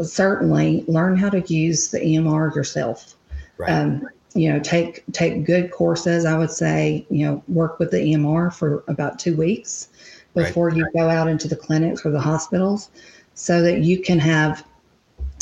certainly 0.00 0.84
learn 0.88 1.16
how 1.16 1.28
to 1.28 1.40
use 1.52 1.90
the 1.90 2.00
EMR 2.00 2.54
yourself. 2.56 3.14
Right. 3.58 3.70
Um, 3.70 4.08
you 4.34 4.50
know, 4.50 4.58
take 4.60 5.04
take 5.12 5.44
good 5.44 5.70
courses. 5.70 6.24
I 6.24 6.36
would 6.38 6.50
say, 6.50 7.06
you 7.10 7.26
know, 7.26 7.42
work 7.48 7.78
with 7.78 7.90
the 7.90 7.98
EMR 7.98 8.52
for 8.52 8.84
about 8.88 9.18
two 9.18 9.36
weeks 9.36 9.88
before 10.34 10.68
right. 10.68 10.76
you 10.78 10.88
go 10.96 11.10
out 11.10 11.28
into 11.28 11.48
the 11.48 11.56
clinics 11.56 12.06
or 12.06 12.10
the 12.10 12.20
hospitals, 12.20 12.90
so 13.34 13.60
that 13.62 13.80
you 13.80 14.00
can 14.00 14.18
have 14.18 14.64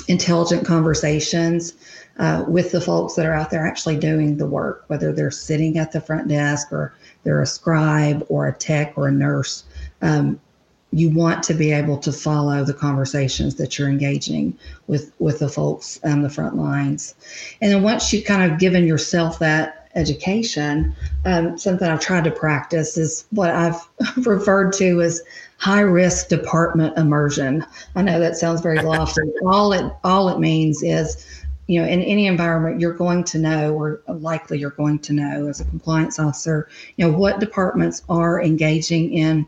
intelligent 0.09 0.67
conversations 0.67 1.75
uh, 2.19 2.45
with 2.49 2.73
the 2.73 2.81
folks 2.81 3.15
that 3.15 3.26
are 3.26 3.35
out 3.35 3.50
there 3.50 3.67
actually 3.67 3.97
doing 3.97 4.37
the 4.37 4.47
work, 4.47 4.85
whether 4.87 5.12
they're 5.12 5.31
sitting 5.31 5.79
at 5.79 5.93
the 5.93 6.00
front 6.00 6.29
desk 6.29 6.73
or 6.73 6.95
they're 7.25 7.43
a 7.43 7.47
scribe 7.47 8.25
or 8.29 8.47
a 8.47 8.53
tech 8.53 8.95
or 8.97 9.09
a 9.09 9.12
nurse. 9.12 9.65
Um, 10.03 10.41
you 10.93 11.11
want 11.11 11.43
to 11.43 11.55
be 11.55 11.73
able 11.73 11.99
to 11.99 12.12
follow 12.12 12.65
the 12.65 12.73
conversations 12.73 13.57
that 13.57 13.79
you're 13.79 13.88
engaging 13.88 14.57
with 14.87 15.12
with 15.19 15.41
the 15.41 15.49
folks 15.49 16.00
on 16.05 16.23
the 16.23 16.31
front 16.31 16.57
lines, 16.57 17.15
and 17.61 17.73
then 17.73 17.83
once 17.83 18.12
you've 18.12 18.25
kind 18.25 18.50
of 18.50 18.59
given 18.59 18.87
yourself 18.87 19.38
that 19.41 19.86
education, 19.97 20.95
um, 21.25 21.59
something 21.59 21.88
I've 21.88 22.00
tried 22.00 22.25
to 22.25 22.31
practice 22.31 22.97
is 22.97 23.26
what 23.31 23.50
I've 23.50 23.81
referred 24.26 24.73
to 24.75 25.03
as 25.03 25.23
high 25.59 25.81
risk 25.81 26.29
department 26.29 26.97
immersion. 26.97 27.65
I 27.97 28.03
know 28.03 28.21
that 28.21 28.37
sounds 28.37 28.61
very 28.61 28.81
lofty. 28.81 29.23
all 29.47 29.73
it 29.73 29.91
all 30.05 30.29
it 30.29 30.38
means 30.38 30.83
is 30.83 31.26
you 31.67 31.81
know, 31.81 31.88
in 31.88 32.00
any 32.03 32.26
environment, 32.26 32.81
you're 32.81 32.95
going 32.95 33.25
to 33.25 33.38
know, 33.38 33.75
or 33.75 34.00
likely 34.07 34.59
you're 34.59 34.71
going 34.71 35.00
to 35.00 35.12
know 35.12 35.49
as 35.49 35.61
a 35.61 35.65
compliance 35.65 36.19
officer, 36.19 36.69
you 36.97 37.05
know, 37.05 37.17
what 37.17 37.41
departments 37.41 38.03
are 38.09 38.41
engaging 38.41 39.12
in 39.12 39.45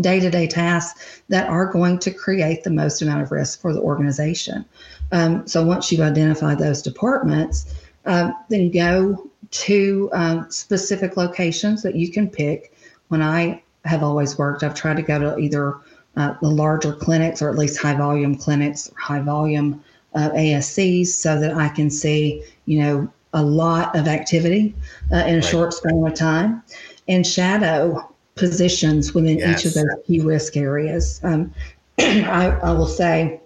day 0.00 0.18
to 0.18 0.28
day 0.28 0.48
tasks 0.48 1.22
that 1.28 1.48
are 1.48 1.66
going 1.66 1.98
to 2.00 2.10
create 2.10 2.64
the 2.64 2.70
most 2.70 3.00
amount 3.00 3.22
of 3.22 3.30
risk 3.30 3.60
for 3.60 3.72
the 3.72 3.80
organization. 3.80 4.64
Um, 5.12 5.46
so 5.46 5.64
once 5.64 5.92
you've 5.92 6.00
identified 6.00 6.58
those 6.58 6.82
departments, 6.82 7.72
um, 8.06 8.34
then 8.48 8.70
go 8.70 9.30
to 9.56 10.10
um, 10.12 10.50
specific 10.50 11.16
locations 11.16 11.82
that 11.82 11.94
you 11.94 12.10
can 12.10 12.28
pick. 12.28 12.72
When 13.08 13.22
I 13.22 13.62
have 13.84 14.02
always 14.02 14.36
worked, 14.36 14.62
I've 14.62 14.74
tried 14.74 14.96
to 14.96 15.02
go 15.02 15.18
to 15.18 15.38
either 15.38 15.76
uh, 16.16 16.34
the 16.42 16.48
larger 16.48 16.92
clinics 16.92 17.40
or 17.40 17.50
at 17.50 17.56
least 17.56 17.78
high 17.78 17.94
volume 17.94 18.36
clinics, 18.36 18.90
high 18.98 19.20
volume 19.20 19.82
uh, 20.14 20.30
ASCs 20.30 21.08
so 21.08 21.38
that 21.40 21.54
I 21.54 21.68
can 21.68 21.90
see, 21.90 22.42
you 22.66 22.80
know, 22.80 23.08
a 23.32 23.42
lot 23.42 23.94
of 23.96 24.08
activity 24.08 24.74
uh, 25.12 25.18
in 25.18 25.34
a 25.34 25.36
right. 25.36 25.44
short 25.44 25.74
span 25.74 26.06
of 26.06 26.14
time 26.14 26.62
and 27.08 27.26
shadow 27.26 28.12
positions 28.34 29.14
within 29.14 29.38
yes. 29.38 29.60
each 29.60 29.66
of 29.66 29.74
those 29.74 30.04
key 30.06 30.20
risk 30.20 30.56
areas. 30.56 31.20
Um, 31.22 31.52
I, 31.98 32.58
I, 32.62 32.72
will 32.72 32.86
say, 32.86 33.40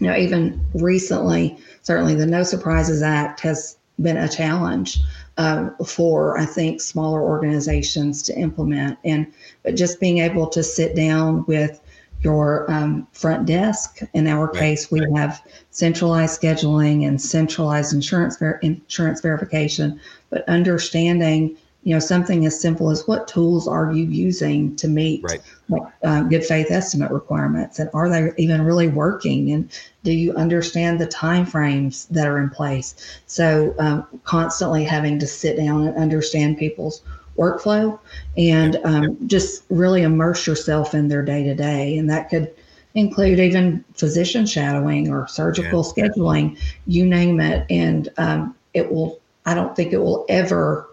you 0.00 0.06
know, 0.06 0.16
even 0.16 0.64
recently, 0.74 1.58
certainly 1.82 2.14
the 2.14 2.26
No 2.26 2.42
Surprises 2.42 3.02
Act 3.02 3.40
has 3.40 3.76
been 4.00 4.16
a 4.16 4.28
challenge 4.28 4.98
um, 5.38 5.76
for, 5.84 6.38
I 6.38 6.46
think, 6.46 6.80
smaller 6.80 7.22
organizations 7.22 8.22
to 8.24 8.38
implement. 8.38 8.98
And 9.04 9.32
but 9.62 9.76
just 9.76 10.00
being 10.00 10.18
able 10.18 10.48
to 10.48 10.62
sit 10.62 10.96
down 10.96 11.44
with 11.46 11.80
your 12.22 12.70
um, 12.70 13.06
front 13.12 13.46
desk. 13.46 14.00
In 14.14 14.26
our 14.26 14.46
right. 14.46 14.56
case, 14.56 14.90
we 14.90 15.00
have 15.14 15.42
centralized 15.70 16.40
scheduling 16.40 17.06
and 17.06 17.20
centralized 17.20 17.92
insurance 17.92 18.38
ver- 18.38 18.58
insurance 18.62 19.20
verification. 19.20 20.00
But 20.30 20.48
understanding, 20.48 21.56
you 21.86 21.94
know, 21.94 22.00
something 22.00 22.44
as 22.46 22.60
simple 22.60 22.90
as 22.90 23.06
what 23.06 23.28
tools 23.28 23.68
are 23.68 23.92
you 23.92 24.06
using 24.06 24.74
to 24.74 24.88
meet 24.88 25.22
right. 25.22 25.40
uh, 26.02 26.24
good 26.24 26.44
faith 26.44 26.66
estimate 26.68 27.12
requirements, 27.12 27.78
and 27.78 27.88
are 27.94 28.08
they 28.08 28.32
even 28.38 28.62
really 28.62 28.88
working? 28.88 29.52
And 29.52 29.70
do 30.02 30.10
you 30.10 30.34
understand 30.34 31.00
the 31.00 31.06
timeframes 31.06 32.08
that 32.08 32.26
are 32.26 32.40
in 32.40 32.50
place? 32.50 33.20
So, 33.28 33.72
um, 33.78 34.04
constantly 34.24 34.82
having 34.82 35.20
to 35.20 35.28
sit 35.28 35.56
down 35.56 35.86
and 35.86 35.96
understand 35.96 36.58
people's 36.58 37.02
workflow 37.38 37.96
and 38.36 38.80
um, 38.82 39.28
just 39.28 39.62
really 39.70 40.02
immerse 40.02 40.44
yourself 40.44 40.92
in 40.92 41.06
their 41.06 41.22
day 41.22 41.44
to 41.44 41.54
day. 41.54 41.98
And 41.98 42.10
that 42.10 42.30
could 42.30 42.52
include 42.94 43.38
even 43.38 43.84
physician 43.94 44.44
shadowing 44.44 45.08
or 45.08 45.28
surgical 45.28 45.86
yeah. 45.96 46.08
scheduling, 46.08 46.58
you 46.88 47.06
name 47.06 47.38
it. 47.38 47.64
And 47.70 48.08
um, 48.16 48.56
it 48.74 48.90
will, 48.90 49.20
I 49.44 49.54
don't 49.54 49.76
think 49.76 49.92
it 49.92 49.98
will 49.98 50.26
ever 50.28 50.85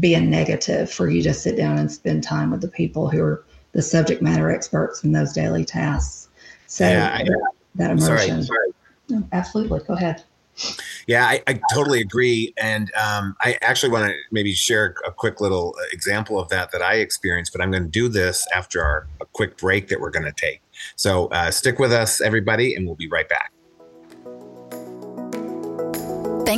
be 0.00 0.14
a 0.14 0.20
negative 0.20 0.90
for 0.90 1.08
you 1.08 1.22
to 1.22 1.34
sit 1.34 1.56
down 1.56 1.78
and 1.78 1.90
spend 1.90 2.22
time 2.22 2.50
with 2.50 2.60
the 2.60 2.68
people 2.68 3.08
who 3.08 3.22
are 3.22 3.44
the 3.72 3.82
subject 3.82 4.22
matter 4.22 4.50
experts 4.50 5.04
in 5.04 5.12
those 5.12 5.32
daily 5.32 5.64
tasks. 5.64 6.28
So 6.66 6.88
yeah, 6.88 7.14
I, 7.14 7.24
that, 7.24 7.52
that 7.76 7.90
immersion. 7.90 8.42
Sorry, 8.42 8.72
sorry. 9.08 9.24
Absolutely. 9.32 9.80
Go 9.86 9.94
ahead. 9.94 10.22
Yeah, 11.06 11.26
I, 11.26 11.42
I 11.46 11.60
totally 11.72 12.00
agree. 12.00 12.54
And 12.56 12.92
um, 12.94 13.36
I 13.40 13.58
actually 13.60 13.90
want 13.90 14.06
to 14.06 14.14
maybe 14.30 14.52
share 14.52 14.94
a 15.04 15.10
quick 15.10 15.40
little 15.40 15.74
example 15.92 16.38
of 16.38 16.48
that 16.50 16.70
that 16.72 16.80
I 16.80 16.94
experienced, 16.94 17.52
but 17.52 17.60
I'm 17.60 17.70
going 17.70 17.82
to 17.82 17.88
do 17.88 18.08
this 18.08 18.46
after 18.54 18.82
our 18.82 19.06
a 19.20 19.26
quick 19.26 19.56
break 19.56 19.88
that 19.88 20.00
we're 20.00 20.10
going 20.10 20.24
to 20.24 20.32
take. 20.32 20.62
So 20.96 21.26
uh, 21.26 21.50
stick 21.50 21.78
with 21.78 21.92
us, 21.92 22.20
everybody, 22.20 22.74
and 22.74 22.86
we'll 22.86 22.94
be 22.94 23.08
right 23.08 23.28
back. 23.28 23.52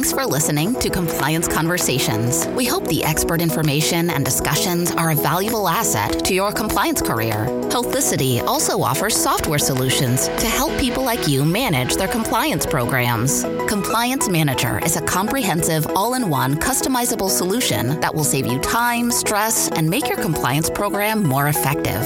Thanks 0.07 0.23
for 0.23 0.31
listening 0.31 0.75
to 0.77 0.89
Compliance 0.89 1.49
Conversations. 1.49 2.47
We 2.47 2.65
hope 2.65 2.87
the 2.87 3.03
expert 3.03 3.41
information 3.41 4.09
and 4.09 4.25
discussions 4.25 4.93
are 4.93 5.11
a 5.11 5.17
valuable 5.17 5.67
asset 5.67 6.25
to 6.27 6.33
your 6.33 6.53
compliance 6.53 7.03
career. 7.03 7.47
Healthicity 7.71 8.41
also 8.41 8.83
offers 8.83 9.17
software 9.17 9.59
solutions 9.59 10.29
to 10.29 10.47
help 10.47 10.79
people 10.79 11.03
like 11.03 11.27
you 11.27 11.45
manage 11.45 11.97
their 11.97 12.07
compliance 12.07 12.65
programs. 12.65 13.43
Compliance 13.67 14.29
Manager 14.29 14.79
is 14.85 14.97
a 14.97 15.03
comprehensive, 15.03 15.89
all 15.97 16.15
in 16.15 16.31
one, 16.31 16.55
customizable 16.55 17.29
solution 17.29 17.99
that 17.99 18.15
will 18.15 18.23
save 18.23 18.47
you 18.47 18.61
time, 18.61 19.11
stress, 19.11 19.69
and 19.73 19.91
make 19.91 20.09
your 20.09 20.19
compliance 20.19 20.71
program 20.71 21.21
more 21.21 21.49
effective 21.49 22.05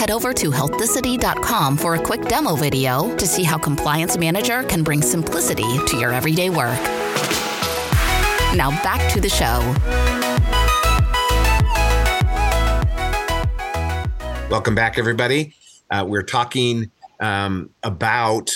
head 0.00 0.10
over 0.10 0.32
to 0.32 0.50
healthicity.com 0.50 1.76
for 1.76 1.94
a 1.94 2.02
quick 2.02 2.22
demo 2.22 2.56
video 2.56 3.14
to 3.18 3.26
see 3.26 3.44
how 3.44 3.58
Compliance 3.58 4.16
Manager 4.16 4.62
can 4.62 4.82
bring 4.82 5.02
simplicity 5.02 5.78
to 5.88 5.98
your 5.98 6.10
everyday 6.10 6.48
work. 6.48 6.99
Now 8.56 8.70
back 8.82 9.12
to 9.12 9.20
the 9.20 9.28
show. 9.28 9.60
Welcome 14.50 14.74
back, 14.74 14.98
everybody. 14.98 15.54
Uh, 15.90 16.04
we're 16.06 16.22
talking 16.22 16.90
um, 17.20 17.70
about 17.82 18.50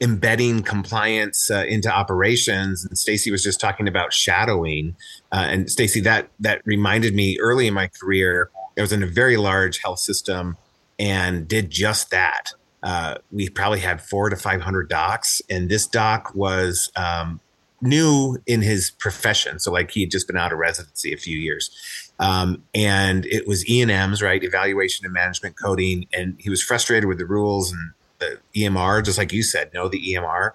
embedding 0.00 0.62
compliance 0.62 1.50
uh, 1.50 1.64
into 1.68 1.90
operations 1.90 2.84
and 2.86 2.96
stacey 2.96 3.30
was 3.30 3.42
just 3.42 3.60
talking 3.60 3.86
about 3.86 4.12
shadowing 4.12 4.96
uh, 5.30 5.46
and 5.48 5.70
stacey 5.70 6.00
that 6.00 6.30
that 6.40 6.62
reminded 6.64 7.14
me 7.14 7.38
early 7.38 7.66
in 7.66 7.74
my 7.74 7.86
career 8.00 8.50
i 8.78 8.80
was 8.80 8.92
in 8.92 9.02
a 9.02 9.06
very 9.06 9.36
large 9.36 9.82
health 9.82 9.98
system 9.98 10.56
and 10.98 11.46
did 11.46 11.70
just 11.70 12.10
that 12.10 12.52
uh, 12.82 13.16
we 13.30 13.50
probably 13.50 13.80
had 13.80 14.00
four 14.00 14.30
to 14.30 14.36
500 14.36 14.88
docs 14.88 15.42
and 15.50 15.68
this 15.68 15.86
doc 15.86 16.34
was 16.34 16.90
um, 16.96 17.38
new 17.82 18.38
in 18.46 18.62
his 18.62 18.90
profession. 18.90 19.58
So 19.58 19.72
like 19.72 19.90
he 19.90 20.00
had 20.00 20.10
just 20.10 20.26
been 20.26 20.36
out 20.36 20.52
of 20.52 20.58
residency 20.58 21.12
a 21.12 21.16
few 21.16 21.38
years. 21.38 21.70
Um, 22.18 22.62
and 22.74 23.24
it 23.26 23.48
was 23.48 23.68
e&ms 23.68 24.20
right? 24.22 24.42
Evaluation 24.44 25.06
and 25.06 25.14
management 25.14 25.56
coding. 25.60 26.06
And 26.12 26.36
he 26.38 26.50
was 26.50 26.62
frustrated 26.62 27.08
with 27.08 27.18
the 27.18 27.26
rules 27.26 27.72
and 27.72 27.92
the 28.18 28.38
EMR, 28.54 29.04
just 29.04 29.18
like 29.18 29.32
you 29.32 29.42
said, 29.42 29.72
know 29.72 29.88
the 29.88 30.14
EMR, 30.14 30.52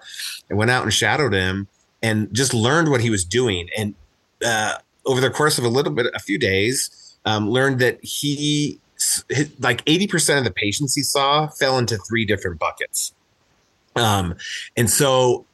and 0.48 0.58
went 0.58 0.70
out 0.70 0.84
and 0.84 0.92
shadowed 0.92 1.34
him 1.34 1.68
and 2.02 2.32
just 2.32 2.54
learned 2.54 2.90
what 2.90 3.00
he 3.00 3.10
was 3.10 3.24
doing. 3.24 3.68
And 3.76 3.94
uh, 4.44 4.78
over 5.04 5.20
the 5.20 5.30
course 5.30 5.58
of 5.58 5.64
a 5.64 5.68
little 5.68 5.92
bit, 5.92 6.06
a 6.14 6.20
few 6.20 6.38
days, 6.38 7.16
um, 7.24 7.50
learned 7.50 7.80
that 7.80 7.98
he, 8.02 8.80
like 9.58 9.84
80% 9.84 10.38
of 10.38 10.44
the 10.44 10.52
patients 10.52 10.94
he 10.94 11.02
saw 11.02 11.48
fell 11.48 11.78
into 11.78 11.98
three 11.98 12.24
different 12.24 12.58
buckets. 12.58 13.12
Um, 13.96 14.34
and 14.76 14.88
so 14.88 15.46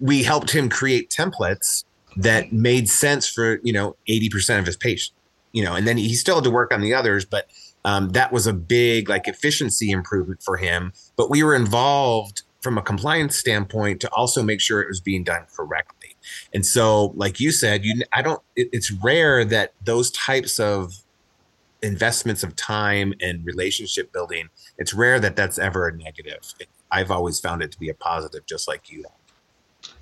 we 0.00 0.22
helped 0.22 0.50
him 0.50 0.68
create 0.68 1.10
templates 1.10 1.84
that 2.16 2.52
made 2.52 2.88
sense 2.88 3.28
for, 3.28 3.60
you 3.62 3.72
know, 3.72 3.96
80% 4.08 4.58
of 4.58 4.66
his 4.66 4.76
patients, 4.76 5.12
you 5.52 5.64
know, 5.64 5.74
and 5.74 5.86
then 5.86 5.96
he 5.96 6.14
still 6.14 6.36
had 6.36 6.44
to 6.44 6.50
work 6.50 6.72
on 6.72 6.80
the 6.80 6.94
others, 6.94 7.24
but 7.24 7.48
um, 7.84 8.10
that 8.10 8.32
was 8.32 8.46
a 8.46 8.52
big 8.52 9.08
like 9.08 9.28
efficiency 9.28 9.90
improvement 9.90 10.42
for 10.42 10.56
him. 10.56 10.92
But 11.16 11.30
we 11.30 11.42
were 11.42 11.54
involved 11.54 12.42
from 12.60 12.76
a 12.76 12.82
compliance 12.82 13.36
standpoint 13.36 14.00
to 14.02 14.08
also 14.10 14.42
make 14.42 14.60
sure 14.60 14.82
it 14.82 14.88
was 14.88 15.00
being 15.00 15.24
done 15.24 15.46
correctly. 15.54 16.16
And 16.52 16.64
so, 16.66 17.12
like 17.16 17.40
you 17.40 17.52
said, 17.52 17.84
you 17.84 18.02
I 18.12 18.22
don't. 18.22 18.42
It, 18.54 18.68
it's 18.72 18.90
rare 18.90 19.44
that 19.46 19.72
those 19.82 20.10
types 20.10 20.60
of 20.60 20.92
investments 21.82 22.42
of 22.42 22.56
time 22.56 23.14
and 23.20 23.44
relationship 23.44 24.12
building. 24.12 24.48
It's 24.78 24.92
rare 24.92 25.18
that 25.20 25.36
that's 25.36 25.58
ever 25.58 25.88
a 25.88 25.96
negative. 25.96 26.54
I've 26.90 27.10
always 27.10 27.40
found 27.40 27.62
it 27.62 27.72
to 27.72 27.78
be 27.78 27.88
a 27.88 27.94
positive, 27.94 28.44
just 28.46 28.68
like 28.68 28.90
you 28.90 29.04
have. 29.04 29.19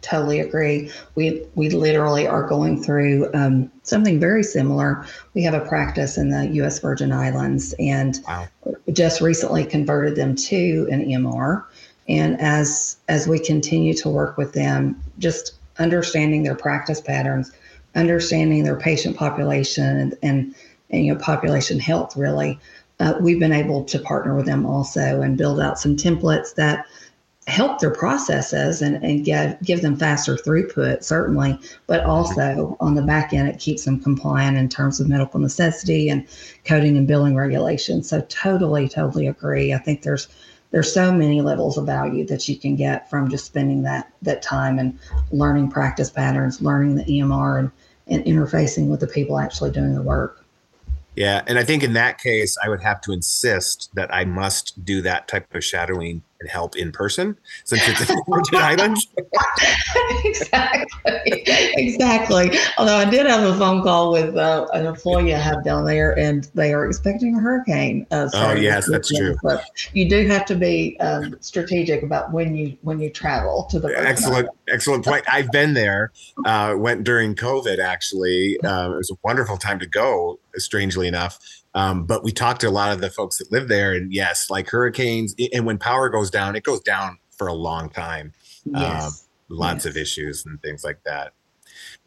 Totally 0.00 0.38
agree. 0.38 0.90
We 1.16 1.42
we 1.56 1.70
literally 1.70 2.26
are 2.26 2.46
going 2.46 2.82
through 2.82 3.30
um, 3.34 3.70
something 3.82 4.20
very 4.20 4.44
similar. 4.44 5.04
We 5.34 5.42
have 5.42 5.54
a 5.54 5.60
practice 5.66 6.16
in 6.16 6.30
the 6.30 6.46
U.S. 6.54 6.78
Virgin 6.78 7.12
Islands, 7.12 7.74
and 7.80 8.18
wow. 8.28 8.46
just 8.92 9.20
recently 9.20 9.64
converted 9.64 10.14
them 10.14 10.36
to 10.36 10.88
an 10.92 11.04
EMR. 11.04 11.64
And 12.08 12.40
as 12.40 12.96
as 13.08 13.26
we 13.26 13.40
continue 13.40 13.92
to 13.94 14.08
work 14.08 14.38
with 14.38 14.52
them, 14.52 15.02
just 15.18 15.54
understanding 15.78 16.44
their 16.44 16.54
practice 16.54 17.00
patterns, 17.00 17.50
understanding 17.96 18.62
their 18.62 18.78
patient 18.78 19.16
population, 19.16 19.96
and 19.96 20.14
and, 20.22 20.54
and 20.90 21.06
you 21.06 21.12
know 21.12 21.18
population 21.18 21.80
health 21.80 22.16
really, 22.16 22.58
uh, 23.00 23.14
we've 23.20 23.40
been 23.40 23.52
able 23.52 23.84
to 23.84 23.98
partner 23.98 24.36
with 24.36 24.46
them 24.46 24.64
also 24.64 25.20
and 25.22 25.36
build 25.36 25.60
out 25.60 25.78
some 25.78 25.96
templates 25.96 26.54
that 26.54 26.86
help 27.48 27.80
their 27.80 27.90
processes 27.90 28.82
and, 28.82 29.02
and 29.02 29.24
give, 29.24 29.56
give 29.62 29.80
them 29.80 29.96
faster 29.96 30.36
throughput, 30.36 31.02
certainly, 31.02 31.58
but 31.86 32.04
also 32.04 32.76
on 32.78 32.94
the 32.94 33.02
back 33.02 33.32
end, 33.32 33.48
it 33.48 33.58
keeps 33.58 33.84
them 33.84 33.98
compliant 33.98 34.58
in 34.58 34.68
terms 34.68 35.00
of 35.00 35.08
medical 35.08 35.40
necessity 35.40 36.10
and 36.10 36.26
coding 36.64 36.96
and 36.96 37.08
billing 37.08 37.34
regulations. 37.34 38.08
So 38.08 38.20
totally, 38.28 38.88
totally 38.88 39.26
agree. 39.26 39.72
I 39.72 39.78
think 39.78 40.02
there's 40.02 40.28
there's 40.70 40.92
so 40.92 41.10
many 41.10 41.40
levels 41.40 41.78
of 41.78 41.86
value 41.86 42.26
that 42.26 42.46
you 42.46 42.54
can 42.54 42.76
get 42.76 43.08
from 43.08 43.30
just 43.30 43.46
spending 43.46 43.82
that 43.84 44.12
that 44.20 44.42
time 44.42 44.78
and 44.78 44.98
learning 45.30 45.70
practice 45.70 46.10
patterns, 46.10 46.60
learning 46.60 46.96
the 46.96 47.04
EMR 47.04 47.58
and, 47.58 47.70
and 48.08 48.24
interfacing 48.26 48.88
with 48.88 49.00
the 49.00 49.06
people 49.06 49.38
actually 49.38 49.70
doing 49.70 49.94
the 49.94 50.02
work. 50.02 50.44
Yeah, 51.16 51.42
and 51.46 51.58
I 51.58 51.64
think 51.64 51.82
in 51.82 51.94
that 51.94 52.18
case, 52.18 52.56
I 52.62 52.68
would 52.68 52.82
have 52.82 53.00
to 53.02 53.12
insist 53.12 53.90
that 53.94 54.14
I 54.14 54.24
must 54.24 54.84
do 54.84 55.00
that 55.02 55.26
type 55.26 55.52
of 55.54 55.64
shadowing 55.64 56.22
and 56.40 56.48
help 56.48 56.76
in 56.76 56.92
person 56.92 57.36
since 57.64 57.82
it's 57.88 58.08
in 58.08 58.18
Virgin 58.28 58.56
Islands. 58.56 59.08
exactly, 60.24 61.42
exactly. 61.76 62.58
Although 62.76 62.96
I 62.96 63.10
did 63.10 63.26
have 63.26 63.42
a 63.42 63.58
phone 63.58 63.82
call 63.82 64.12
with 64.12 64.36
uh, 64.36 64.66
an 64.72 64.86
employee 64.86 65.34
I 65.34 65.38
have 65.38 65.64
down 65.64 65.84
there, 65.84 66.16
and 66.18 66.48
they 66.54 66.72
are 66.72 66.86
expecting 66.86 67.36
a 67.36 67.40
hurricane. 67.40 68.06
Uh, 68.10 68.28
oh 68.34 68.52
yes, 68.52 68.88
that's 68.88 69.08
true. 69.08 69.36
But 69.42 69.64
you 69.92 70.08
do 70.08 70.26
have 70.28 70.44
to 70.46 70.54
be 70.54 70.98
um, 71.00 71.34
strategic 71.40 72.02
about 72.02 72.32
when 72.32 72.54
you 72.54 72.76
when 72.82 73.00
you 73.00 73.10
travel 73.10 73.66
to 73.70 73.80
the. 73.80 73.88
Virgin 73.88 74.06
excellent, 74.06 74.36
Islands. 74.46 74.60
excellent 74.68 75.04
point. 75.04 75.24
I've 75.28 75.50
been 75.50 75.74
there. 75.74 76.12
Uh, 76.44 76.74
went 76.76 77.04
during 77.04 77.34
COVID. 77.34 77.78
Actually, 77.78 78.58
uh, 78.60 78.92
it 78.92 78.96
was 78.96 79.10
a 79.10 79.16
wonderful 79.24 79.56
time 79.56 79.78
to 79.80 79.86
go. 79.86 80.38
Strangely 80.56 81.06
enough, 81.06 81.38
um, 81.78 82.06
but 82.06 82.24
we 82.24 82.32
talked 82.32 82.60
to 82.62 82.68
a 82.68 82.70
lot 82.70 82.90
of 82.90 83.00
the 83.00 83.08
folks 83.08 83.38
that 83.38 83.52
live 83.52 83.68
there, 83.68 83.92
and 83.92 84.12
yes, 84.12 84.50
like 84.50 84.68
hurricanes, 84.68 85.32
and 85.52 85.64
when 85.64 85.78
power 85.78 86.08
goes 86.08 86.28
down, 86.28 86.56
it 86.56 86.64
goes 86.64 86.80
down 86.80 87.18
for 87.36 87.46
a 87.46 87.52
long 87.52 87.88
time. 87.88 88.32
Yes. 88.64 89.04
Um, 89.04 89.56
lots 89.56 89.84
yes. 89.84 89.86
of 89.86 89.96
issues 89.96 90.44
and 90.44 90.60
things 90.60 90.82
like 90.82 90.98
that. 91.04 91.34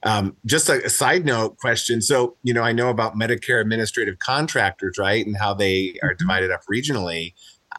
Um, 0.03 0.35
just 0.45 0.67
a, 0.67 0.83
a, 0.83 0.89
side 0.89 1.25
note 1.25 1.55
question. 1.55 2.01
So, 2.01 2.35
you 2.43 2.53
know, 2.53 2.63
I 2.63 2.73
know 2.73 2.89
about 2.89 3.15
Medicare 3.15 3.61
administrative 3.61 4.19
contractors, 4.19 4.97
right, 4.97 5.25
and 5.25 5.37
how 5.37 5.53
they 5.53 5.95
are 6.03 6.09
mm-hmm. 6.09 6.17
divided 6.17 6.51
up 6.51 6.63
regionally. 6.69 7.33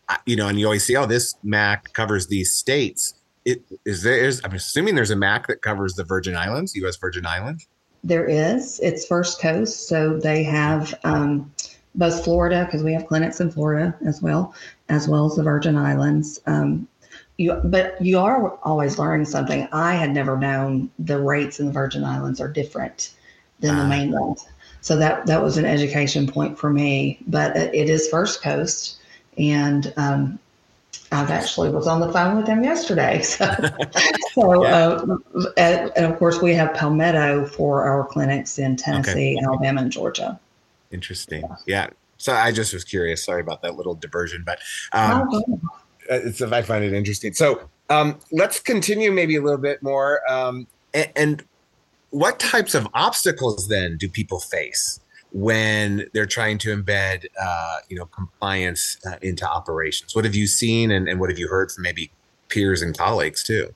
I, 0.08 0.16
you 0.24 0.34
know, 0.34 0.48
and 0.48 0.58
you 0.58 0.64
always 0.64 0.84
see, 0.84 0.96
oh, 0.96 1.04
this 1.04 1.34
MAC 1.42 1.92
covers 1.92 2.28
these 2.28 2.56
states. 2.56 3.12
It, 3.44 3.62
is 3.84 4.02
there? 4.02 4.24
Is, 4.24 4.40
I'm 4.44 4.54
assuming 4.54 4.94
there's 4.94 5.10
a 5.10 5.16
MAC 5.16 5.46
that 5.48 5.60
covers 5.60 5.92
the 5.92 6.04
Virgin 6.04 6.36
Islands, 6.36 6.74
U.S. 6.76 6.96
Virgin 6.96 7.26
Islands. 7.26 7.68
There 8.02 8.26
is. 8.26 8.80
It's 8.80 9.06
First 9.06 9.42
Coast, 9.42 9.88
so 9.88 10.16
they 10.16 10.42
have 10.42 10.94
um, 11.04 11.52
both 11.94 12.24
Florida, 12.24 12.64
because 12.64 12.82
we 12.82 12.92
have 12.92 13.06
clinics 13.06 13.40
in 13.40 13.50
Florida 13.50 13.94
as 14.06 14.22
well, 14.22 14.54
as 14.88 15.08
well 15.08 15.26
as 15.26 15.36
the 15.36 15.42
Virgin 15.42 15.76
Islands. 15.76 16.40
Um, 16.46 16.88
you, 17.36 17.54
but 17.64 18.00
you 18.00 18.18
are 18.18 18.58
always 18.62 18.98
learning 18.98 19.26
something. 19.26 19.68
I 19.72 19.94
had 19.94 20.12
never 20.12 20.36
known 20.36 20.90
the 20.98 21.18
rates 21.18 21.60
in 21.60 21.66
the 21.66 21.72
Virgin 21.72 22.04
Islands 22.04 22.40
are 22.40 22.48
different 22.48 23.12
than 23.60 23.76
the 23.76 23.82
ah. 23.82 23.88
mainland. 23.88 24.38
So 24.80 24.96
that 24.96 25.26
that 25.26 25.42
was 25.42 25.56
an 25.56 25.64
education 25.64 26.26
point 26.26 26.58
for 26.58 26.70
me. 26.70 27.18
But 27.26 27.56
it 27.56 27.88
is 27.88 28.08
First 28.08 28.42
Coast, 28.42 28.98
and 29.38 29.92
um, 29.96 30.38
I've 31.12 31.30
actually 31.30 31.70
was 31.70 31.86
on 31.86 32.00
the 32.00 32.10
phone 32.10 32.36
with 32.36 32.46
them 32.46 32.64
yesterday. 32.64 33.22
So, 33.32 33.46
so 34.32 34.62
yeah. 34.64 34.76
uh, 34.76 35.16
and, 35.56 35.92
and, 35.94 36.06
of 36.06 36.18
course 36.18 36.40
we 36.40 36.54
have 36.54 36.74
Palmetto 36.74 37.44
for 37.46 37.84
our 37.84 38.04
clinics 38.06 38.58
in 38.58 38.76
Tennessee, 38.76 39.36
okay. 39.36 39.44
Alabama, 39.44 39.82
and 39.82 39.92
Georgia. 39.92 40.40
Interesting. 40.92 41.44
Yeah. 41.66 41.88
So 42.18 42.32
I 42.32 42.52
just 42.52 42.72
was 42.72 42.84
curious. 42.84 43.24
Sorry 43.24 43.40
about 43.40 43.62
that 43.62 43.76
little 43.76 43.94
diversion, 43.94 44.44
but 44.46 44.60
um, 44.92 45.28
oh, 45.32 45.60
it's, 46.08 46.40
I 46.40 46.62
find 46.62 46.84
it 46.84 46.92
interesting. 46.92 47.32
So 47.32 47.68
um, 47.90 48.18
let's 48.30 48.60
continue 48.60 49.10
maybe 49.10 49.36
a 49.36 49.42
little 49.42 49.58
bit 49.58 49.82
more. 49.82 50.20
Um, 50.30 50.66
and, 50.94 51.10
and, 51.16 51.44
what 52.10 52.38
types 52.38 52.74
of 52.74 52.86
obstacles 52.92 53.68
then 53.68 53.96
do 53.96 54.06
people 54.06 54.38
face 54.38 55.00
when 55.32 56.06
they're 56.12 56.26
trying 56.26 56.58
to 56.58 56.76
embed, 56.76 57.24
uh, 57.40 57.78
you 57.88 57.96
know, 57.96 58.04
compliance 58.04 58.98
uh, 59.06 59.16
into 59.22 59.48
operations? 59.48 60.14
What 60.14 60.26
have 60.26 60.34
you 60.34 60.46
seen, 60.46 60.90
and, 60.90 61.08
and 61.08 61.18
what 61.18 61.30
have 61.30 61.38
you 61.38 61.48
heard 61.48 61.72
from 61.72 61.84
maybe 61.84 62.10
peers 62.48 62.82
and 62.82 62.96
colleagues 62.96 63.42
too? 63.42 63.74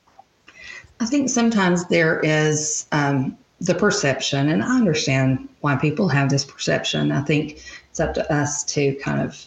I 1.00 1.06
think 1.06 1.30
sometimes 1.30 1.86
there 1.88 2.20
is 2.20 2.86
um, 2.92 3.38
the 3.60 3.74
perception, 3.74 4.48
and 4.48 4.62
I 4.62 4.76
understand 4.76 5.48
why 5.60 5.76
people 5.76 6.08
have 6.08 6.28
this 6.28 6.44
perception. 6.44 7.10
I 7.10 7.22
think 7.22 7.62
it's 7.90 8.00
up 8.00 8.14
to 8.14 8.32
us 8.32 8.64
to 8.64 8.94
kind 8.96 9.22
of 9.22 9.46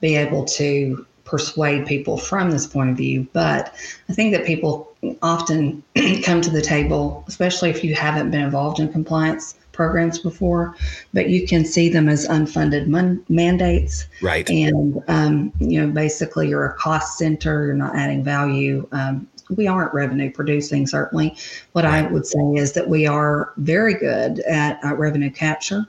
be 0.00 0.16
able 0.16 0.44
to 0.44 1.06
persuade 1.24 1.86
people 1.86 2.16
from 2.16 2.50
this 2.50 2.66
point 2.66 2.90
of 2.90 2.96
view. 2.96 3.26
But 3.32 3.74
I 4.08 4.12
think 4.12 4.32
that 4.32 4.46
people 4.46 4.92
often 5.22 5.82
come 6.22 6.40
to 6.40 6.50
the 6.50 6.62
table, 6.62 7.24
especially 7.28 7.70
if 7.70 7.82
you 7.84 7.94
haven't 7.94 8.30
been 8.30 8.42
involved 8.42 8.78
in 8.78 8.90
compliance 8.90 9.54
programs 9.72 10.18
before, 10.18 10.74
but 11.12 11.28
you 11.28 11.46
can 11.46 11.64
see 11.64 11.88
them 11.88 12.08
as 12.08 12.26
unfunded 12.28 12.86
mon- 12.86 13.22
mandates. 13.28 14.06
Right. 14.22 14.48
And, 14.48 15.02
um, 15.08 15.52
you 15.58 15.80
know, 15.80 15.92
basically 15.92 16.48
you're 16.48 16.66
a 16.66 16.72
cost 16.74 17.18
center, 17.18 17.66
you're 17.66 17.74
not 17.74 17.94
adding 17.94 18.24
value. 18.24 18.88
Um, 18.92 19.28
we 19.50 19.66
aren't 19.66 19.94
revenue 19.94 20.30
producing, 20.30 20.86
certainly. 20.86 21.36
What. 21.72 21.84
I 21.84 22.02
would 22.02 22.26
say 22.26 22.40
is 22.56 22.72
that 22.72 22.88
we 22.88 23.06
are 23.06 23.52
very 23.56 23.94
good 23.94 24.40
at 24.40 24.84
uh, 24.84 24.94
revenue 24.96 25.30
capture. 25.30 25.86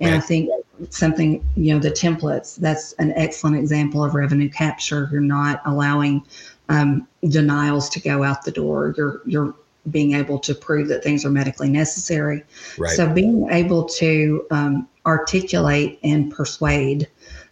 And. 0.00 0.14
I 0.14 0.20
think 0.20 0.50
something, 0.90 1.44
you 1.56 1.74
know, 1.74 1.80
the 1.80 1.90
templates, 1.90 2.56
that's 2.56 2.92
an 2.94 3.12
excellent 3.12 3.56
example 3.56 4.04
of 4.04 4.14
revenue 4.14 4.48
capture. 4.48 5.08
You're 5.10 5.20
not 5.20 5.60
allowing 5.64 6.22
um, 6.68 7.08
denials 7.28 7.88
to 7.90 8.00
go 8.00 8.22
out 8.22 8.44
the 8.44 8.52
door. 8.52 8.94
You're, 8.96 9.20
you're 9.24 9.54
being 9.90 10.14
able 10.14 10.38
to 10.40 10.54
prove 10.54 10.88
that 10.88 11.02
things 11.02 11.24
are 11.24 11.30
medically 11.30 11.68
necessary. 11.68 12.44
Right. 12.76 12.94
So 12.94 13.12
being 13.12 13.48
able 13.50 13.84
to 13.86 14.46
um, 14.50 14.88
articulate 15.06 15.98
and 16.04 16.30
persuade 16.30 17.08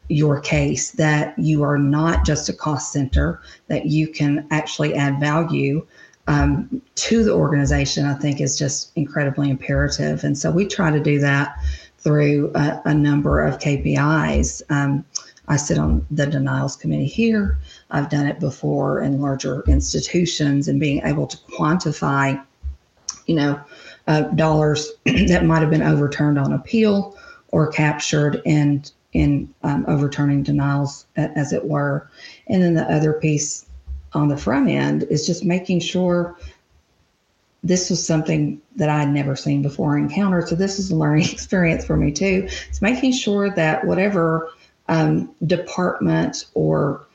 your 0.08 0.40
case 0.40 0.92
that 0.92 1.38
you 1.38 1.62
are 1.62 1.78
not 1.78 2.24
just 2.24 2.48
a 2.48 2.52
cost 2.52 2.92
center, 2.92 3.40
that 3.68 3.86
you 3.86 4.08
can 4.08 4.46
actually 4.50 4.94
add 4.94 5.18
value 5.20 5.86
um, 6.28 6.82
to 6.96 7.24
the 7.24 7.32
organization, 7.32 8.04
I 8.04 8.14
think 8.14 8.40
is 8.40 8.58
just 8.58 8.92
incredibly 8.96 9.50
imperative. 9.50 10.24
And 10.24 10.36
so 10.36 10.50
we 10.50 10.66
try 10.66 10.90
to 10.90 11.00
do 11.00 11.18
that 11.20 11.56
through 11.98 12.52
a, 12.54 12.80
a 12.84 12.94
number 12.94 13.42
of 13.42 13.58
KPIs. 13.58 14.62
Um, 14.70 15.04
I 15.48 15.56
sit 15.56 15.78
on 15.78 16.04
the 16.10 16.26
denials 16.26 16.76
committee 16.76 17.06
here. 17.06 17.58
I've 17.90 18.10
done 18.10 18.26
it 18.26 18.40
before 18.40 19.00
in 19.00 19.20
larger 19.20 19.62
institutions 19.68 20.68
and 20.68 20.80
being 20.80 21.02
able 21.04 21.26
to 21.28 21.36
quantify, 21.36 22.42
you 23.26 23.36
know, 23.36 23.60
uh, 24.08 24.22
dollars 24.22 24.92
that 25.04 25.44
might 25.44 25.60
have 25.60 25.70
been 25.70 25.82
overturned 25.82 26.38
on 26.38 26.52
appeal 26.52 27.16
or 27.48 27.68
captured 27.68 28.42
in 28.44 28.82
in 29.16 29.52
um, 29.62 29.84
overturning 29.88 30.42
denials, 30.42 31.06
as 31.16 31.52
it 31.52 31.64
were. 31.64 32.08
And 32.48 32.62
then 32.62 32.74
the 32.74 32.84
other 32.84 33.14
piece 33.14 33.66
on 34.12 34.28
the 34.28 34.36
front 34.36 34.68
end 34.68 35.04
is 35.04 35.26
just 35.26 35.44
making 35.44 35.80
sure 35.80 36.36
this 37.64 37.88
was 37.88 38.06
something 38.06 38.60
that 38.76 38.90
I'd 38.90 39.08
never 39.08 39.34
seen 39.34 39.62
before 39.62 39.96
encountered. 39.96 40.48
So 40.48 40.54
this 40.54 40.78
is 40.78 40.90
a 40.90 40.96
learning 40.96 41.28
experience 41.32 41.84
for 41.84 41.96
me 41.96 42.12
too. 42.12 42.46
It's 42.68 42.82
making 42.82 43.12
sure 43.12 43.50
that 43.50 43.86
whatever 43.86 44.50
um, 44.88 45.34
department 45.46 46.46
or 46.54 47.06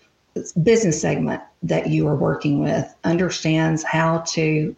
business 0.64 1.00
segment 1.00 1.42
that 1.64 1.88
you 1.88 2.08
are 2.08 2.16
working 2.16 2.60
with 2.60 2.94
understands 3.04 3.84
how 3.84 4.20
to 4.30 4.76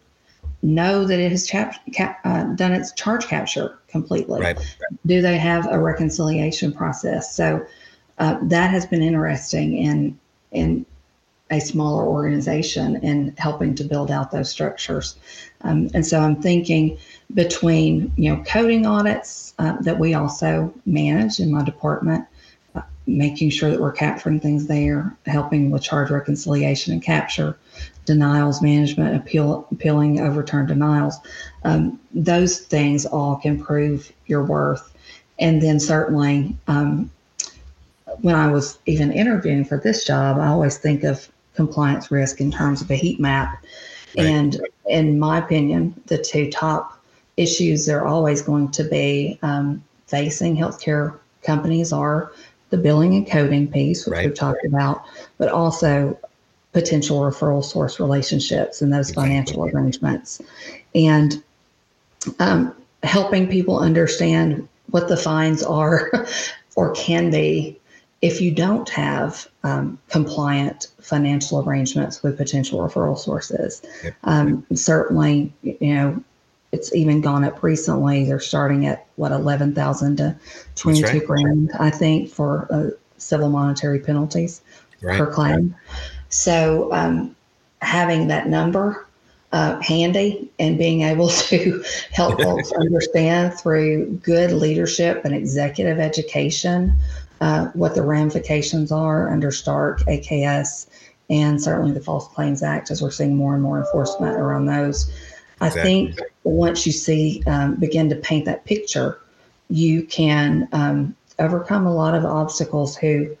know 0.64 1.04
that 1.04 1.18
it 1.18 1.30
has 1.30 1.46
chap- 1.46 1.80
cap- 1.92 2.20
uh, 2.24 2.44
done 2.54 2.72
its 2.72 2.92
charge 2.92 3.26
capture 3.26 3.78
completely. 3.88 4.40
Right. 4.40 4.76
Do 5.06 5.20
they 5.20 5.38
have 5.38 5.70
a 5.70 5.78
reconciliation 5.78 6.72
process? 6.72 7.34
So 7.36 7.64
uh, 8.18 8.38
that 8.42 8.70
has 8.70 8.86
been 8.86 9.02
interesting 9.02 9.76
in 9.76 10.18
in 10.52 10.86
a 11.50 11.60
smaller 11.60 12.04
organization 12.04 12.96
and 13.02 13.38
helping 13.38 13.74
to 13.74 13.84
build 13.84 14.10
out 14.10 14.30
those 14.30 14.50
structures. 14.50 15.16
Um, 15.60 15.90
and 15.92 16.06
so 16.06 16.18
I'm 16.20 16.40
thinking 16.40 16.96
between 17.34 18.12
you 18.16 18.34
know 18.34 18.42
coding 18.44 18.86
audits 18.86 19.54
uh, 19.58 19.76
that 19.82 19.98
we 19.98 20.14
also 20.14 20.72
manage 20.86 21.40
in 21.40 21.52
my 21.52 21.62
department, 21.62 22.24
making 23.06 23.50
sure 23.50 23.70
that 23.70 23.80
we're 23.80 23.92
capturing 23.92 24.40
things 24.40 24.66
there, 24.66 25.14
helping 25.26 25.70
with 25.70 25.82
charge 25.82 26.10
reconciliation 26.10 26.92
and 26.92 27.02
capture, 27.02 27.56
denials 28.06 28.62
management, 28.62 29.16
appeal, 29.16 29.66
appealing 29.70 30.20
overturned 30.20 30.68
denials. 30.68 31.16
Um, 31.64 32.00
those 32.12 32.60
things 32.60 33.04
all 33.04 33.36
can 33.36 33.62
prove 33.62 34.10
your 34.26 34.44
worth. 34.44 34.92
And 35.38 35.60
then 35.60 35.80
certainly, 35.80 36.56
um, 36.66 37.10
when 38.20 38.34
I 38.34 38.50
was 38.50 38.78
even 38.86 39.12
interviewing 39.12 39.64
for 39.64 39.78
this 39.78 40.04
job, 40.04 40.38
I 40.38 40.46
always 40.46 40.78
think 40.78 41.02
of 41.02 41.28
compliance 41.54 42.10
risk 42.10 42.40
in 42.40 42.50
terms 42.50 42.80
of 42.80 42.90
a 42.90 42.94
heat 42.94 43.20
map. 43.20 43.64
Right. 44.16 44.26
And 44.26 44.60
in 44.86 45.18
my 45.18 45.38
opinion, 45.38 46.00
the 46.06 46.18
two 46.18 46.50
top 46.50 47.00
issues 47.36 47.86
that 47.86 47.94
are 47.94 48.06
always 48.06 48.42
going 48.42 48.70
to 48.70 48.84
be 48.84 49.38
um, 49.42 49.82
facing 50.06 50.56
healthcare 50.56 51.18
companies 51.42 51.92
are 51.92 52.32
the 52.74 52.82
billing 52.82 53.14
and 53.14 53.30
coding 53.30 53.68
piece, 53.68 54.04
which 54.04 54.12
right. 54.12 54.26
we've 54.26 54.34
talked 54.34 54.64
about, 54.66 55.04
but 55.38 55.48
also 55.48 56.18
potential 56.72 57.20
referral 57.20 57.64
source 57.64 58.00
relationships 58.00 58.82
and 58.82 58.92
those 58.92 59.12
financial 59.12 59.64
arrangements. 59.64 60.42
And 60.92 61.40
um, 62.40 62.74
helping 63.04 63.48
people 63.48 63.78
understand 63.78 64.68
what 64.90 65.06
the 65.06 65.16
fines 65.16 65.62
are 65.62 66.26
or 66.74 66.92
can 66.94 67.30
be 67.30 67.78
if 68.22 68.40
you 68.40 68.50
don't 68.50 68.88
have 68.88 69.46
um, 69.62 69.96
compliant 70.08 70.88
financial 71.00 71.62
arrangements 71.64 72.24
with 72.24 72.36
potential 72.36 72.80
referral 72.80 73.16
sources. 73.16 73.82
Um, 74.24 74.66
certainly, 74.74 75.52
you 75.62 75.94
know, 75.94 76.24
it's 76.74 76.94
even 76.94 77.20
gone 77.20 77.44
up 77.44 77.62
recently. 77.62 78.24
They're 78.24 78.40
starting 78.40 78.86
at 78.86 79.06
what 79.16 79.32
eleven 79.32 79.74
thousand 79.74 80.16
to 80.16 80.36
twenty 80.74 81.02
two 81.02 81.18
right. 81.18 81.26
grand, 81.26 81.70
I 81.78 81.90
think, 81.90 82.30
for 82.30 82.66
uh, 82.70 82.90
civil 83.16 83.48
monetary 83.48 84.00
penalties 84.00 84.60
right. 85.02 85.18
per 85.18 85.32
claim. 85.32 85.74
So 86.28 86.92
um, 86.92 87.36
having 87.80 88.26
that 88.28 88.48
number 88.48 89.06
uh, 89.52 89.80
handy 89.80 90.50
and 90.58 90.76
being 90.76 91.02
able 91.02 91.28
to 91.48 91.82
help 92.10 92.40
folks 92.42 92.72
understand 92.72 93.54
through 93.54 94.06
good 94.22 94.50
leadership 94.50 95.24
and 95.24 95.34
executive 95.34 96.00
education 96.00 96.94
uh, 97.40 97.66
what 97.74 97.94
the 97.94 98.02
ramifications 98.02 98.90
are 98.90 99.30
under 99.30 99.50
Stark, 99.50 100.00
AKS, 100.02 100.88
and 101.30 101.62
certainly 101.62 101.92
the 101.92 102.00
False 102.00 102.28
Claims 102.28 102.62
Act, 102.62 102.90
as 102.90 103.00
we're 103.00 103.10
seeing 103.10 103.36
more 103.36 103.54
and 103.54 103.62
more 103.62 103.78
enforcement 103.78 104.36
around 104.36 104.66
those. 104.66 105.10
I 105.60 105.70
think 105.70 106.20
once 106.44 106.86
you 106.86 106.92
see 106.92 107.42
um, 107.46 107.76
begin 107.76 108.08
to 108.10 108.16
paint 108.16 108.44
that 108.46 108.64
picture, 108.64 109.20
you 109.68 110.04
can 110.04 110.68
um, 110.72 111.16
overcome 111.38 111.86
a 111.86 111.94
lot 111.94 112.14
of 112.14 112.24
obstacles 112.24 112.96
who 112.96 113.36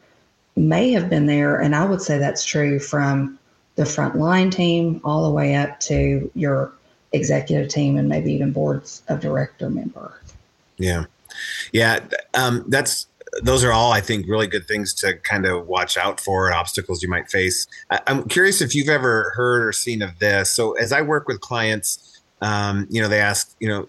may 0.56 0.92
have 0.92 1.10
been 1.10 1.26
there, 1.26 1.60
and 1.60 1.74
I 1.74 1.84
would 1.84 2.00
say 2.00 2.18
that's 2.18 2.44
true 2.44 2.78
from 2.78 3.38
the 3.76 3.82
frontline 3.82 4.52
team 4.52 5.00
all 5.04 5.24
the 5.24 5.30
way 5.30 5.54
up 5.56 5.80
to 5.80 6.30
your 6.34 6.72
executive 7.12 7.68
team 7.68 7.96
and 7.96 8.08
maybe 8.08 8.32
even 8.32 8.52
boards 8.52 9.02
of 9.08 9.20
director 9.20 9.68
member. 9.68 10.20
Yeah, 10.78 11.04
yeah, 11.72 12.00
um, 12.34 12.64
that's 12.68 13.06
those 13.42 13.64
are 13.64 13.72
all, 13.72 13.92
I 13.92 14.00
think, 14.00 14.26
really 14.28 14.46
good 14.46 14.66
things 14.66 14.94
to 14.94 15.14
kind 15.18 15.46
of 15.46 15.66
watch 15.66 15.96
out 15.96 16.20
for 16.20 16.46
and 16.46 16.54
obstacles 16.54 17.02
you 17.02 17.08
might 17.08 17.30
face. 17.30 17.66
I, 17.90 18.00
am 18.06 18.28
curious 18.28 18.60
if 18.60 18.74
you've 18.74 18.88
ever 18.88 19.32
heard 19.34 19.66
or 19.66 19.72
seen 19.72 20.02
of 20.02 20.18
this. 20.18 20.50
So, 20.50 20.72
as 20.72 20.92
I 20.92 21.02
work 21.02 21.26
with 21.26 21.40
clients, 21.40 22.22
um, 22.40 22.86
you 22.90 23.00
know, 23.00 23.08
they 23.08 23.20
ask, 23.20 23.54
you 23.60 23.68
know, 23.68 23.88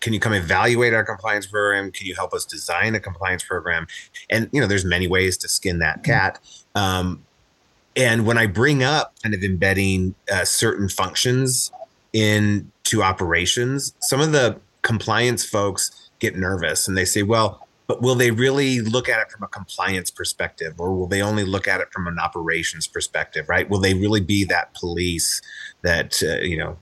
can 0.00 0.12
you 0.12 0.20
come 0.20 0.32
evaluate 0.32 0.94
our 0.94 1.04
compliance 1.04 1.46
program? 1.46 1.90
Can 1.90 2.06
you 2.06 2.14
help 2.14 2.32
us 2.32 2.44
design 2.44 2.94
a 2.94 3.00
compliance 3.00 3.42
program? 3.42 3.86
And 4.30 4.48
you 4.52 4.60
know, 4.60 4.66
there's 4.66 4.84
many 4.84 5.08
ways 5.08 5.36
to 5.38 5.48
skin 5.48 5.80
that 5.80 6.02
mm-hmm. 6.02 6.12
cat. 6.12 6.38
Um, 6.74 7.24
and 7.96 8.24
when 8.24 8.38
I 8.38 8.46
bring 8.46 8.82
up 8.84 9.14
kind 9.22 9.34
of 9.34 9.42
embedding 9.42 10.14
uh, 10.32 10.44
certain 10.44 10.88
functions 10.88 11.72
into 12.12 13.02
operations, 13.02 13.94
some 14.00 14.20
of 14.20 14.32
the 14.32 14.60
compliance 14.82 15.44
folks 15.44 16.10
get 16.20 16.36
nervous 16.36 16.86
and 16.86 16.96
they 16.96 17.04
say, 17.04 17.22
"Well, 17.22 17.66
but 17.90 18.00
will 18.00 18.14
they 18.14 18.30
really 18.30 18.80
look 18.80 19.08
at 19.08 19.18
it 19.18 19.32
from 19.32 19.42
a 19.42 19.48
compliance 19.48 20.12
perspective 20.12 20.74
or 20.78 20.94
will 20.94 21.08
they 21.08 21.20
only 21.20 21.42
look 21.42 21.66
at 21.66 21.80
it 21.80 21.88
from 21.92 22.06
an 22.06 22.20
operations 22.20 22.86
perspective 22.86 23.48
right 23.48 23.68
will 23.68 23.80
they 23.80 23.94
really 23.94 24.20
be 24.20 24.44
that 24.44 24.72
police 24.74 25.42
that 25.82 26.22
uh, 26.22 26.36
you 26.40 26.56
know 26.56 26.76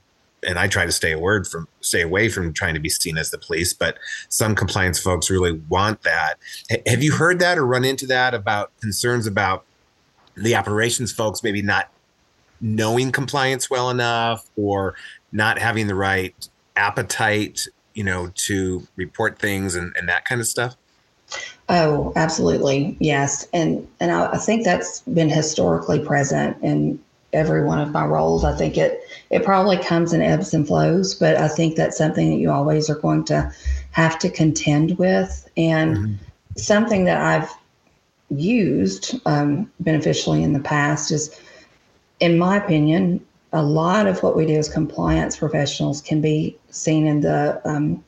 and 0.47 0.59
I 0.59 0.67
try 0.67 0.85
to 0.85 0.91
stay 0.91 1.11
a 1.11 1.17
word 1.17 1.47
from 1.47 1.67
stay 1.81 2.01
away 2.01 2.29
from 2.29 2.53
trying 2.53 2.75
to 2.75 2.79
be 2.79 2.87
seen 2.87 3.17
as 3.17 3.29
the 3.29 3.37
police, 3.37 3.73
but 3.73 3.97
some 4.29 4.55
compliance 4.55 4.97
folks 4.97 5.29
really 5.29 5.51
want 5.67 6.03
that. 6.03 6.35
H- 6.71 6.81
have 6.87 7.03
you 7.03 7.11
heard 7.11 7.39
that 7.39 7.57
or 7.57 7.65
run 7.65 7.83
into 7.83 8.07
that 8.07 8.33
about 8.33 8.71
concerns 8.79 9.27
about 9.27 9.65
the 10.35 10.55
operations 10.55 11.11
folks 11.11 11.43
maybe 11.43 11.61
not 11.61 11.89
knowing 12.61 13.11
compliance 13.11 13.69
well 13.69 13.89
enough 13.89 14.49
or 14.55 14.95
not 15.33 15.57
having 15.57 15.87
the 15.87 15.95
right 15.95 16.47
appetite, 16.77 17.67
you 17.93 18.05
know, 18.05 18.31
to 18.35 18.87
report 18.95 19.39
things 19.39 19.75
and, 19.75 19.93
and 19.97 20.07
that 20.07 20.23
kind 20.23 20.39
of 20.39 20.47
stuff? 20.47 20.77
Oh, 21.69 22.11
absolutely. 22.15 22.97
Yes. 22.99 23.47
And 23.53 23.87
and 23.99 24.11
I, 24.11 24.31
I, 24.31 24.37
think 24.37 24.65
that's 24.65 25.01
been 25.01 25.29
historically 25.29 26.03
present 26.03 26.57
in 26.63 26.99
every 27.31 27.63
one 27.63 27.79
of 27.79 27.91
my 27.91 28.05
roles. 28.05 28.43
I 28.43 28.55
think 28.57 28.75
it 28.75 29.01
it 29.29 29.43
probably 29.43 29.77
comes 29.77 30.11
in 30.11 30.21
ebbs 30.23 30.51
and 30.53 30.65
flows, 30.65 31.13
but 31.13 31.37
I 31.37 31.47
think 31.47 31.75
that's 31.75 31.95
something 31.95 32.31
that 32.31 32.37
you 32.37 32.49
always 32.49 32.89
are 32.89 32.95
going 32.95 33.23
to 33.25 33.53
have 33.91 34.17
to 34.19 34.31
contend 34.31 34.97
with. 34.97 35.47
And 35.57 35.97
mm-hmm. 35.97 36.13
something 36.57 37.05
that 37.05 37.21
I've 37.21 37.51
used 38.35 39.19
um, 39.27 39.71
beneficially 39.79 40.41
in 40.41 40.53
the 40.53 40.59
past 40.59 41.11
is, 41.11 41.39
in 42.19 42.39
my 42.39 42.57
opinion, 42.57 43.23
a 43.53 43.61
lot 43.61 44.07
of 44.07 44.23
what 44.23 44.35
we 44.35 44.47
do 44.47 44.55
as 44.55 44.69
compliance 44.69 45.37
professionals 45.37 46.01
can 46.01 46.19
be 46.19 46.57
seen 46.71 47.05
in 47.05 47.21
the 47.21 47.61
um, 47.63 48.03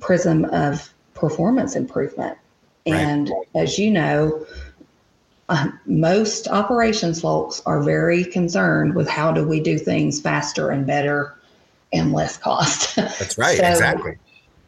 prism 0.00 0.44
of 0.46 0.92
performance 1.14 1.76
improvement. 1.76 2.36
And 2.94 3.28
right. 3.28 3.62
as 3.62 3.78
you 3.78 3.90
know, 3.90 4.46
uh, 5.48 5.68
most 5.86 6.48
operations 6.48 7.20
folks 7.20 7.62
are 7.64 7.82
very 7.82 8.24
concerned 8.24 8.94
with 8.94 9.08
how 9.08 9.32
do 9.32 9.46
we 9.46 9.60
do 9.60 9.78
things 9.78 10.20
faster 10.20 10.70
and 10.70 10.86
better 10.86 11.34
and 11.92 12.12
less 12.12 12.36
cost. 12.36 12.96
That's 12.96 13.38
right, 13.38 13.56
so, 13.58 13.66
exactly. 13.66 14.18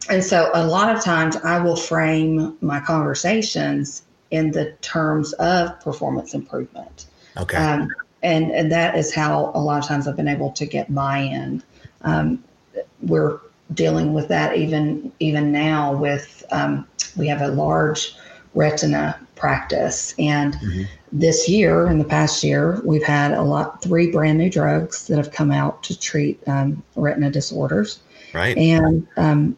And 0.09 0.23
so 0.23 0.49
a 0.53 0.65
lot 0.65 0.95
of 0.95 1.03
times 1.03 1.35
I 1.37 1.59
will 1.59 1.75
frame 1.75 2.57
my 2.61 2.79
conversations 2.79 4.03
in 4.31 4.51
the 4.51 4.71
terms 4.81 5.33
of 5.33 5.79
performance 5.81 6.33
improvement. 6.33 7.05
Okay. 7.37 7.57
Um, 7.57 7.89
and, 8.23 8.51
and 8.51 8.71
that 8.71 8.95
is 8.95 9.13
how 9.13 9.51
a 9.53 9.59
lot 9.59 9.79
of 9.79 9.87
times 9.87 10.07
I've 10.07 10.15
been 10.15 10.27
able 10.27 10.51
to 10.51 10.65
get 10.65 10.93
buy-in. 10.93 11.61
Um, 12.01 12.43
we're 13.01 13.39
dealing 13.73 14.13
with 14.13 14.27
that 14.27 14.55
even 14.57 15.11
even 15.19 15.51
now 15.51 15.93
with 15.93 16.43
um, 16.51 16.87
we 17.15 17.27
have 17.27 17.41
a 17.41 17.47
large 17.47 18.15
retina 18.53 19.19
practice. 19.35 20.13
And 20.19 20.53
mm-hmm. 20.55 20.83
this 21.11 21.49
year, 21.49 21.87
in 21.87 21.97
the 21.97 22.05
past 22.05 22.43
year, 22.43 22.81
we've 22.85 23.03
had 23.03 23.31
a 23.31 23.41
lot, 23.41 23.81
three 23.81 24.11
brand 24.11 24.37
new 24.37 24.49
drugs 24.49 25.07
that 25.07 25.17
have 25.17 25.31
come 25.31 25.51
out 25.51 25.83
to 25.83 25.99
treat 25.99 26.39
um, 26.47 26.83
retina 26.95 27.31
disorders. 27.31 27.99
Right. 28.33 28.57
And 28.57 29.07
um, 29.17 29.57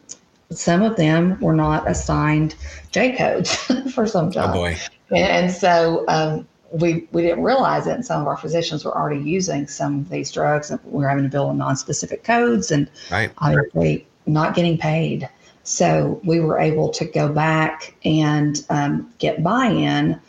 some 0.50 0.82
of 0.82 0.96
them 0.96 1.38
were 1.40 1.54
not 1.54 1.88
assigned 1.88 2.54
J 2.90 3.16
codes 3.16 3.54
for 3.94 4.06
some 4.06 4.30
jobs. 4.30 4.50
Oh 4.50 4.60
boy. 4.60 4.76
And, 5.14 5.52
so 5.52 6.04
um, 6.08 6.48
we, 6.74 7.06
we 7.12 7.22
didn't 7.22 7.42
realize 7.42 7.86
it. 7.86 7.92
And 7.92 8.04
some 8.04 8.20
of 8.20 8.26
our 8.26 8.36
physicians 8.36 8.84
were 8.84 8.96
already 8.96 9.20
using 9.20 9.66
some 9.66 10.00
of 10.00 10.10
these 10.10 10.30
drugs 10.30 10.70
and 10.70 10.80
we 10.84 11.04
are 11.04 11.08
having 11.08 11.24
to 11.24 11.30
bill 11.30 11.48
them 11.48 11.58
non-specific 11.58 12.24
codes 12.24 12.70
and 12.70 12.90
right. 13.10 13.32
obviously 13.38 14.06
not 14.26 14.54
getting 14.54 14.76
paid. 14.76 15.28
So 15.62 16.20
we 16.24 16.40
were 16.40 16.58
able 16.58 16.90
to 16.90 17.04
go 17.04 17.32
back 17.32 17.94
and 18.04 18.64
um, 18.70 19.12
get 19.18 19.42
buy-in 19.42 20.20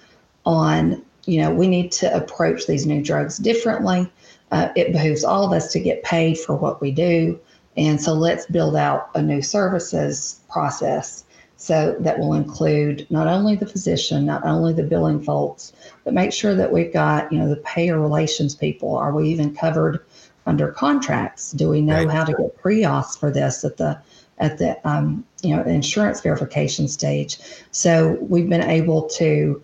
on, 0.45 1.03
you 1.25 1.41
know, 1.41 1.51
we 1.51 1.67
need 1.67 1.91
to 1.93 2.15
approach 2.15 2.67
these 2.67 2.86
new 2.86 3.03
drugs 3.03 3.38
differently. 3.38 4.10
Uh, 4.51 4.69
it 4.75 4.93
behooves 4.93 5.23
all 5.23 5.45
of 5.45 5.51
us 5.51 5.71
to 5.73 5.79
get 5.79 6.03
paid 6.03 6.38
for 6.38 6.55
what 6.55 6.79
we 6.79 6.91
do. 6.91 7.39
And 7.75 8.01
so 8.01 8.13
let's 8.13 8.45
build 8.45 8.77
out 8.77 9.10
a 9.15 9.21
new 9.21 9.41
services 9.41 10.39
process 10.49 11.25
so 11.58 11.96
that 12.00 12.20
will 12.20 12.34
include 12.34 13.08
not 13.10 13.28
only 13.28 13.56
the 13.56 13.65
physician, 13.65 14.26
not 14.26 14.46
only 14.46 14.74
the 14.74 14.84
billing 14.84 15.22
folks, 15.22 15.74
but 16.04 16.13
make 16.13 16.34
sure 16.34 16.54
that 16.56 16.72
we've 16.72 16.91
got, 16.91 17.32
you 17.32 17.39
know, 17.39 17.50
the 17.50 17.56
payer 17.58 18.00
relations 18.00 18.56
people. 18.56 18.96
Are 18.96 19.13
we 19.13 19.30
even 19.30 19.56
covered 19.56 20.04
under 20.46 20.72
contracts? 20.72 21.52
Do 21.52 21.70
we 21.70 21.82
know 21.82 22.04
right. 22.06 22.12
how 22.12 22.26
to 22.26 22.34
get 22.34 22.58
pre-auth 22.58 23.18
for 23.20 23.32
this 23.32 23.63
at 23.63 23.78
the 23.78 24.00
at 24.38 24.58
the 24.58 24.78
um, 24.88 25.24
you 25.41 25.56
know 25.56 25.63
insurance 25.63 26.22
verification 26.22 26.88
stage? 26.88 27.39
So 27.72 28.18
we've 28.22 28.50
been 28.50 28.62
able 28.62 29.04
to 29.10 29.62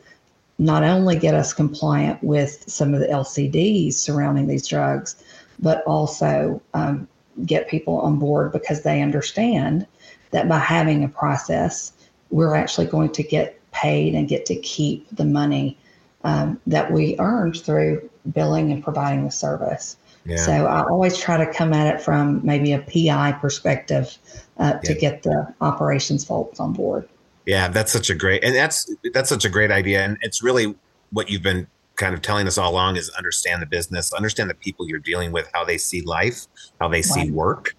not 0.60 0.84
only 0.84 1.18
get 1.18 1.34
us 1.34 1.54
compliant 1.54 2.24
with 2.24 2.64
some 2.70 2.94
of 2.94 3.00
the 3.00 3.08
LCDs 3.08 3.96
surrounding 3.96 4.48
these 4.48 4.68
drugs, 4.68 5.22
but 5.60 5.84
also 5.84 6.62
um, 6.74 7.08
get 7.46 7.68
people 7.68 8.00
on 8.00 8.18
board 8.20 8.52
because 8.52 8.84
they 8.84 9.02
understand 9.02 9.86
that 10.32 10.48
by 10.48 10.60
having 10.60 11.04
a 11.04 11.10
process, 11.10 11.94
we're 12.30 12.56
actually 12.56 12.88
going 12.88 13.12
to 13.12 13.24
get 13.24 13.60
paid 13.72 14.16
and 14.16 14.28
get 14.28 14.46
to 14.46 14.56
keep 14.56 15.08
the 15.16 15.26
money 15.26 15.78
um, 16.24 16.60
that 16.68 16.92
we 16.92 17.16
earned 17.20 17.58
through 17.58 18.10
billing 18.34 18.72
and 18.72 18.84
providing 18.84 19.26
the 19.26 19.32
service. 19.32 19.98
Yeah. 20.26 20.38
So 20.38 20.52
I 20.68 20.84
always 20.84 21.18
try 21.18 21.44
to 21.44 21.52
come 21.52 21.74
at 21.74 21.96
it 21.96 22.02
from 22.02 22.46
maybe 22.46 22.74
a 22.74 22.80
PI 22.80 23.34
perspective 23.34 24.18
uh, 24.58 24.74
yeah. 24.76 24.80
to 24.82 24.94
get 24.94 25.24
the 25.24 25.54
operations 25.62 26.24
folks 26.24 26.60
on 26.60 26.74
board. 26.74 27.08
Yeah, 27.46 27.70
that's 27.70 27.92
such 27.92 28.12
a 28.12 28.16
great 28.16 28.44
and 28.44 28.54
that's 28.54 28.94
that's 29.14 29.30
such 29.30 29.46
a 29.46 29.50
great 29.50 29.72
idea, 29.72 30.06
and 30.06 30.18
it's 30.22 30.44
really 30.44 30.76
what 31.10 31.30
you've 31.30 31.42
been 31.42 31.66
kind 32.02 32.16
of 32.16 32.22
telling 32.22 32.48
us 32.48 32.58
all 32.58 32.72
along 32.72 32.98
is 32.98 33.10
understand 33.12 33.62
the 33.62 33.66
business, 33.68 34.12
understand 34.12 34.50
the 34.50 34.56
people 34.56 34.90
you're 34.90 35.00
dealing 35.00 35.32
with, 35.32 35.48
how 35.54 35.64
they 35.64 35.78
see 35.78 36.02
life, 36.02 36.48
how 36.80 36.88
they 36.88 36.98
right. 36.98 37.06
see 37.06 37.32
work, 37.32 37.76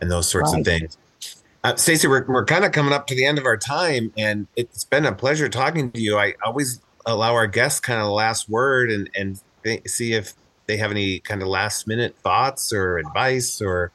and 0.00 0.10
those 0.10 0.28
sorts 0.28 0.52
right. 0.52 0.60
of 0.60 0.66
things. 0.66 0.98
Uh, 1.64 1.74
Stacey, 1.76 2.06
we're, 2.06 2.26
we're 2.26 2.44
kind 2.44 2.64
of 2.64 2.72
coming 2.72 2.92
up 2.92 3.06
to 3.06 3.14
the 3.14 3.24
end 3.24 3.38
of 3.38 3.46
our 3.46 3.56
time, 3.56 4.12
and 4.18 4.46
it's 4.56 4.84
been 4.84 5.06
a 5.06 5.12
pleasure 5.12 5.48
talking 5.48 5.90
to 5.92 6.00
you. 6.00 6.18
I 6.18 6.34
always 6.44 6.80
allow 7.06 7.32
our 7.34 7.46
guests 7.46 7.80
kind 7.80 7.98
of 7.98 8.06
the 8.06 8.12
last 8.12 8.48
word 8.48 8.90
and, 8.90 9.08
and 9.14 9.40
th- 9.64 9.88
see 9.88 10.12
if 10.12 10.34
they 10.66 10.76
have 10.76 10.90
any 10.90 11.18
kind 11.20 11.40
of 11.40 11.48
last 11.48 11.88
minute 11.88 12.14
thoughts 12.22 12.72
or 12.72 12.98
advice 12.98 13.62
or 13.62 13.90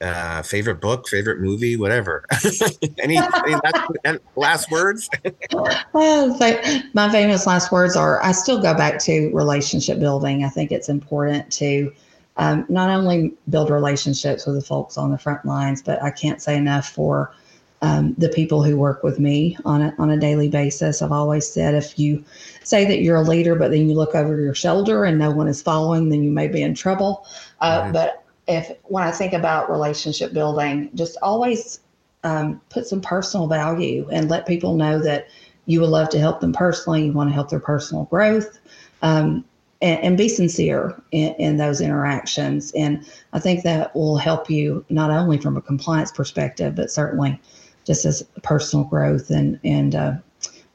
uh, 0.00 0.42
favorite 0.42 0.80
book, 0.80 1.08
favorite 1.08 1.40
movie, 1.40 1.76
whatever. 1.76 2.24
any, 2.98 3.16
any 3.18 3.54
last, 3.64 4.20
last 4.36 4.70
words? 4.70 5.08
my 5.52 7.08
famous 7.10 7.46
last 7.46 7.72
words 7.72 7.96
are 7.96 8.22
I 8.22 8.32
still 8.32 8.60
go 8.60 8.74
back 8.74 8.98
to 9.00 9.30
relationship 9.34 9.98
building. 9.98 10.44
I 10.44 10.48
think 10.48 10.70
it's 10.72 10.88
important 10.88 11.50
to 11.52 11.92
um, 12.36 12.64
not 12.68 12.88
only 12.90 13.34
build 13.50 13.70
relationships 13.70 14.46
with 14.46 14.54
the 14.54 14.62
folks 14.62 14.96
on 14.96 15.10
the 15.10 15.18
front 15.18 15.44
lines, 15.44 15.82
but 15.82 16.00
I 16.02 16.10
can't 16.10 16.40
say 16.40 16.56
enough 16.56 16.88
for 16.88 17.34
um, 17.82 18.14
the 18.18 18.28
people 18.28 18.62
who 18.62 18.76
work 18.76 19.02
with 19.02 19.18
me 19.18 19.56
on 19.64 19.82
a, 19.82 19.94
on 19.98 20.10
a 20.10 20.16
daily 20.16 20.48
basis. 20.48 21.02
I've 21.02 21.12
always 21.12 21.48
said 21.48 21.74
if 21.74 21.98
you 21.98 22.24
say 22.62 22.84
that 22.84 23.00
you're 23.00 23.16
a 23.16 23.22
leader, 23.22 23.54
but 23.54 23.70
then 23.70 23.88
you 23.88 23.94
look 23.94 24.14
over 24.14 24.40
your 24.40 24.54
shoulder 24.54 25.04
and 25.04 25.18
no 25.18 25.30
one 25.30 25.48
is 25.48 25.62
following, 25.62 26.08
then 26.08 26.22
you 26.22 26.30
may 26.30 26.48
be 26.48 26.62
in 26.62 26.74
trouble. 26.74 27.26
Uh, 27.60 27.82
right. 27.84 27.92
But 27.92 28.24
if 28.48 28.72
when 28.84 29.04
I 29.04 29.10
think 29.10 29.34
about 29.34 29.70
relationship 29.70 30.32
building, 30.32 30.90
just 30.94 31.16
always 31.22 31.80
um, 32.24 32.60
put 32.70 32.86
some 32.86 33.00
personal 33.00 33.46
value 33.46 34.08
and 34.10 34.28
let 34.28 34.46
people 34.46 34.74
know 34.74 34.98
that 35.00 35.28
you 35.66 35.80
would 35.80 35.90
love 35.90 36.08
to 36.10 36.18
help 36.18 36.40
them 36.40 36.52
personally. 36.52 37.04
You 37.04 37.12
want 37.12 37.30
to 37.30 37.34
help 37.34 37.50
their 37.50 37.60
personal 37.60 38.04
growth. 38.04 38.58
Um, 39.02 39.44
and, 39.80 40.00
and, 40.02 40.18
be 40.18 40.28
sincere 40.28 41.00
in, 41.12 41.34
in, 41.34 41.56
those 41.56 41.80
interactions. 41.80 42.72
And 42.72 43.06
I 43.32 43.38
think 43.38 43.62
that 43.62 43.94
will 43.94 44.16
help 44.16 44.50
you 44.50 44.84
not 44.88 45.12
only 45.12 45.38
from 45.38 45.56
a 45.56 45.62
compliance 45.62 46.10
perspective, 46.10 46.74
but 46.74 46.90
certainly 46.90 47.40
just 47.84 48.04
as 48.04 48.24
personal 48.42 48.84
growth 48.84 49.30
and 49.30 49.60
and 49.62 49.92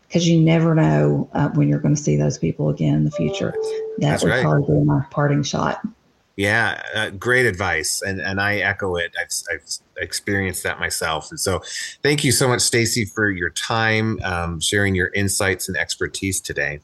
because 0.08 0.26
uh, 0.26 0.32
you 0.32 0.40
never 0.40 0.74
know 0.74 1.30
uh, 1.34 1.50
when 1.50 1.68
you're 1.68 1.80
going 1.80 1.96
to 1.96 2.02
see 2.02 2.16
those 2.16 2.38
people 2.38 2.70
again 2.70 2.96
in 2.96 3.04
the 3.04 3.12
future. 3.12 3.52
That 3.52 4.12
That's 4.12 4.24
would 4.24 4.30
right. 4.30 4.42
probably 4.42 4.80
be 4.80 4.86
my 4.86 5.06
parting 5.12 5.44
shot. 5.44 5.86
Yeah, 6.36 6.82
uh, 6.96 7.10
great 7.12 7.46
advice, 7.46 8.02
and 8.02 8.20
and 8.20 8.42
I 8.42 8.58
echo 8.58 8.96
it. 8.96 9.16
I've, 9.20 9.30
I've 9.52 10.04
experienced 10.04 10.64
that 10.64 10.80
myself, 10.80 11.30
and 11.30 11.40
so 11.40 11.62
thank 12.02 12.24
you 12.24 12.32
so 12.32 12.48
much, 12.48 12.62
Stacey, 12.62 13.06
for 13.06 13.30
your 13.30 13.52
time, 13.52 14.20
um, 14.24 14.60
sharing 14.60 14.96
your 14.96 15.12
insights 15.14 15.68
and 15.68 15.78
expertise 15.78 16.42
today. 16.42 16.80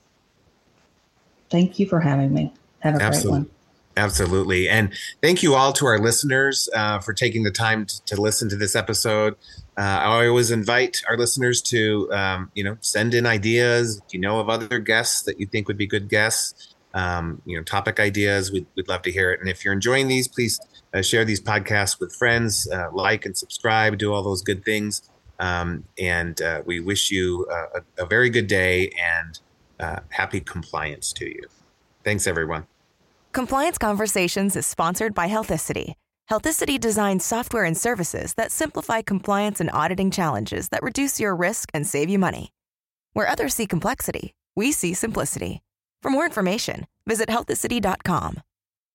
Thank 1.49 1.79
you 1.79 1.87
for 1.87 1.99
having 1.99 2.31
me. 2.31 2.53
Have 2.81 2.95
a 2.95 3.01
Absolutely. 3.01 3.39
great 3.39 3.47
one. 3.47 3.55
Absolutely. 3.97 4.69
And 4.69 4.93
thank 5.21 5.43
you 5.43 5.55
all 5.55 5.73
to 5.73 5.85
our 5.85 5.99
listeners 5.99 6.69
uh, 6.73 6.99
for 6.99 7.13
taking 7.13 7.43
the 7.43 7.51
time 7.51 7.85
to, 7.85 8.05
to, 8.05 8.21
listen 8.21 8.47
to 8.49 8.55
this 8.55 8.73
episode. 8.73 9.35
Uh, 9.77 9.81
I 9.81 10.27
always 10.27 10.51
invite 10.51 11.01
our 11.09 11.17
listeners 11.17 11.61
to, 11.63 12.09
um, 12.13 12.49
you 12.53 12.63
know, 12.63 12.77
send 12.79 13.13
in 13.13 13.25
ideas. 13.25 14.01
If 14.07 14.13
you 14.13 14.21
know 14.21 14.39
of 14.39 14.47
other 14.47 14.79
guests 14.79 15.23
that 15.23 15.39
you 15.39 15.47
think 15.47 15.67
would 15.67 15.77
be 15.77 15.85
good 15.85 16.07
guests, 16.07 16.68
um, 16.93 17.41
you 17.45 17.57
know, 17.57 17.63
topic 17.63 17.99
ideas, 17.99 18.51
we'd, 18.51 18.65
we'd 18.75 18.87
love 18.87 19.01
to 19.03 19.11
hear 19.11 19.31
it. 19.31 19.39
And 19.39 19.49
if 19.49 19.63
you're 19.63 19.73
enjoying 19.73 20.07
these, 20.07 20.27
please 20.27 20.59
uh, 20.93 21.01
share 21.01 21.25
these 21.25 21.41
podcasts 21.41 21.99
with 21.99 22.15
friends, 22.15 22.67
uh, 22.71 22.89
like 22.91 23.25
and 23.25 23.37
subscribe, 23.37 23.97
do 23.97 24.13
all 24.13 24.23
those 24.23 24.41
good 24.41 24.65
things. 24.65 25.09
Um, 25.39 25.85
and 25.97 26.41
uh, 26.41 26.63
we 26.65 26.79
wish 26.79 27.11
you 27.11 27.47
a, 27.49 28.03
a, 28.03 28.05
very 28.05 28.29
good 28.29 28.47
day 28.47 28.91
and 29.01 29.39
uh, 29.79 29.99
happy 30.09 30.41
compliance 30.41 31.13
to 31.13 31.25
you. 31.25 31.43
Thanks, 32.03 32.27
everyone. 32.27 32.67
Compliance 33.31 33.77
Conversations 33.77 34.57
is 34.57 34.65
sponsored 34.65 35.13
by 35.13 35.29
Healthicity. 35.29 35.93
Healthicity 36.29 36.79
designs 36.79 37.23
software 37.23 37.63
and 37.63 37.77
services 37.77 38.33
that 38.33 38.51
simplify 38.51 39.01
compliance 39.01 39.61
and 39.61 39.71
auditing 39.71 40.11
challenges 40.11 40.69
that 40.69 40.83
reduce 40.83 41.19
your 41.19 41.35
risk 41.35 41.69
and 41.73 41.87
save 41.87 42.09
you 42.09 42.19
money. 42.19 42.51
Where 43.13 43.27
others 43.27 43.55
see 43.55 43.65
complexity, 43.65 44.33
we 44.55 44.71
see 44.71 44.93
simplicity. 44.93 45.61
For 46.01 46.09
more 46.09 46.25
information, 46.25 46.87
visit 47.05 47.29
healthicity.com. 47.29 48.41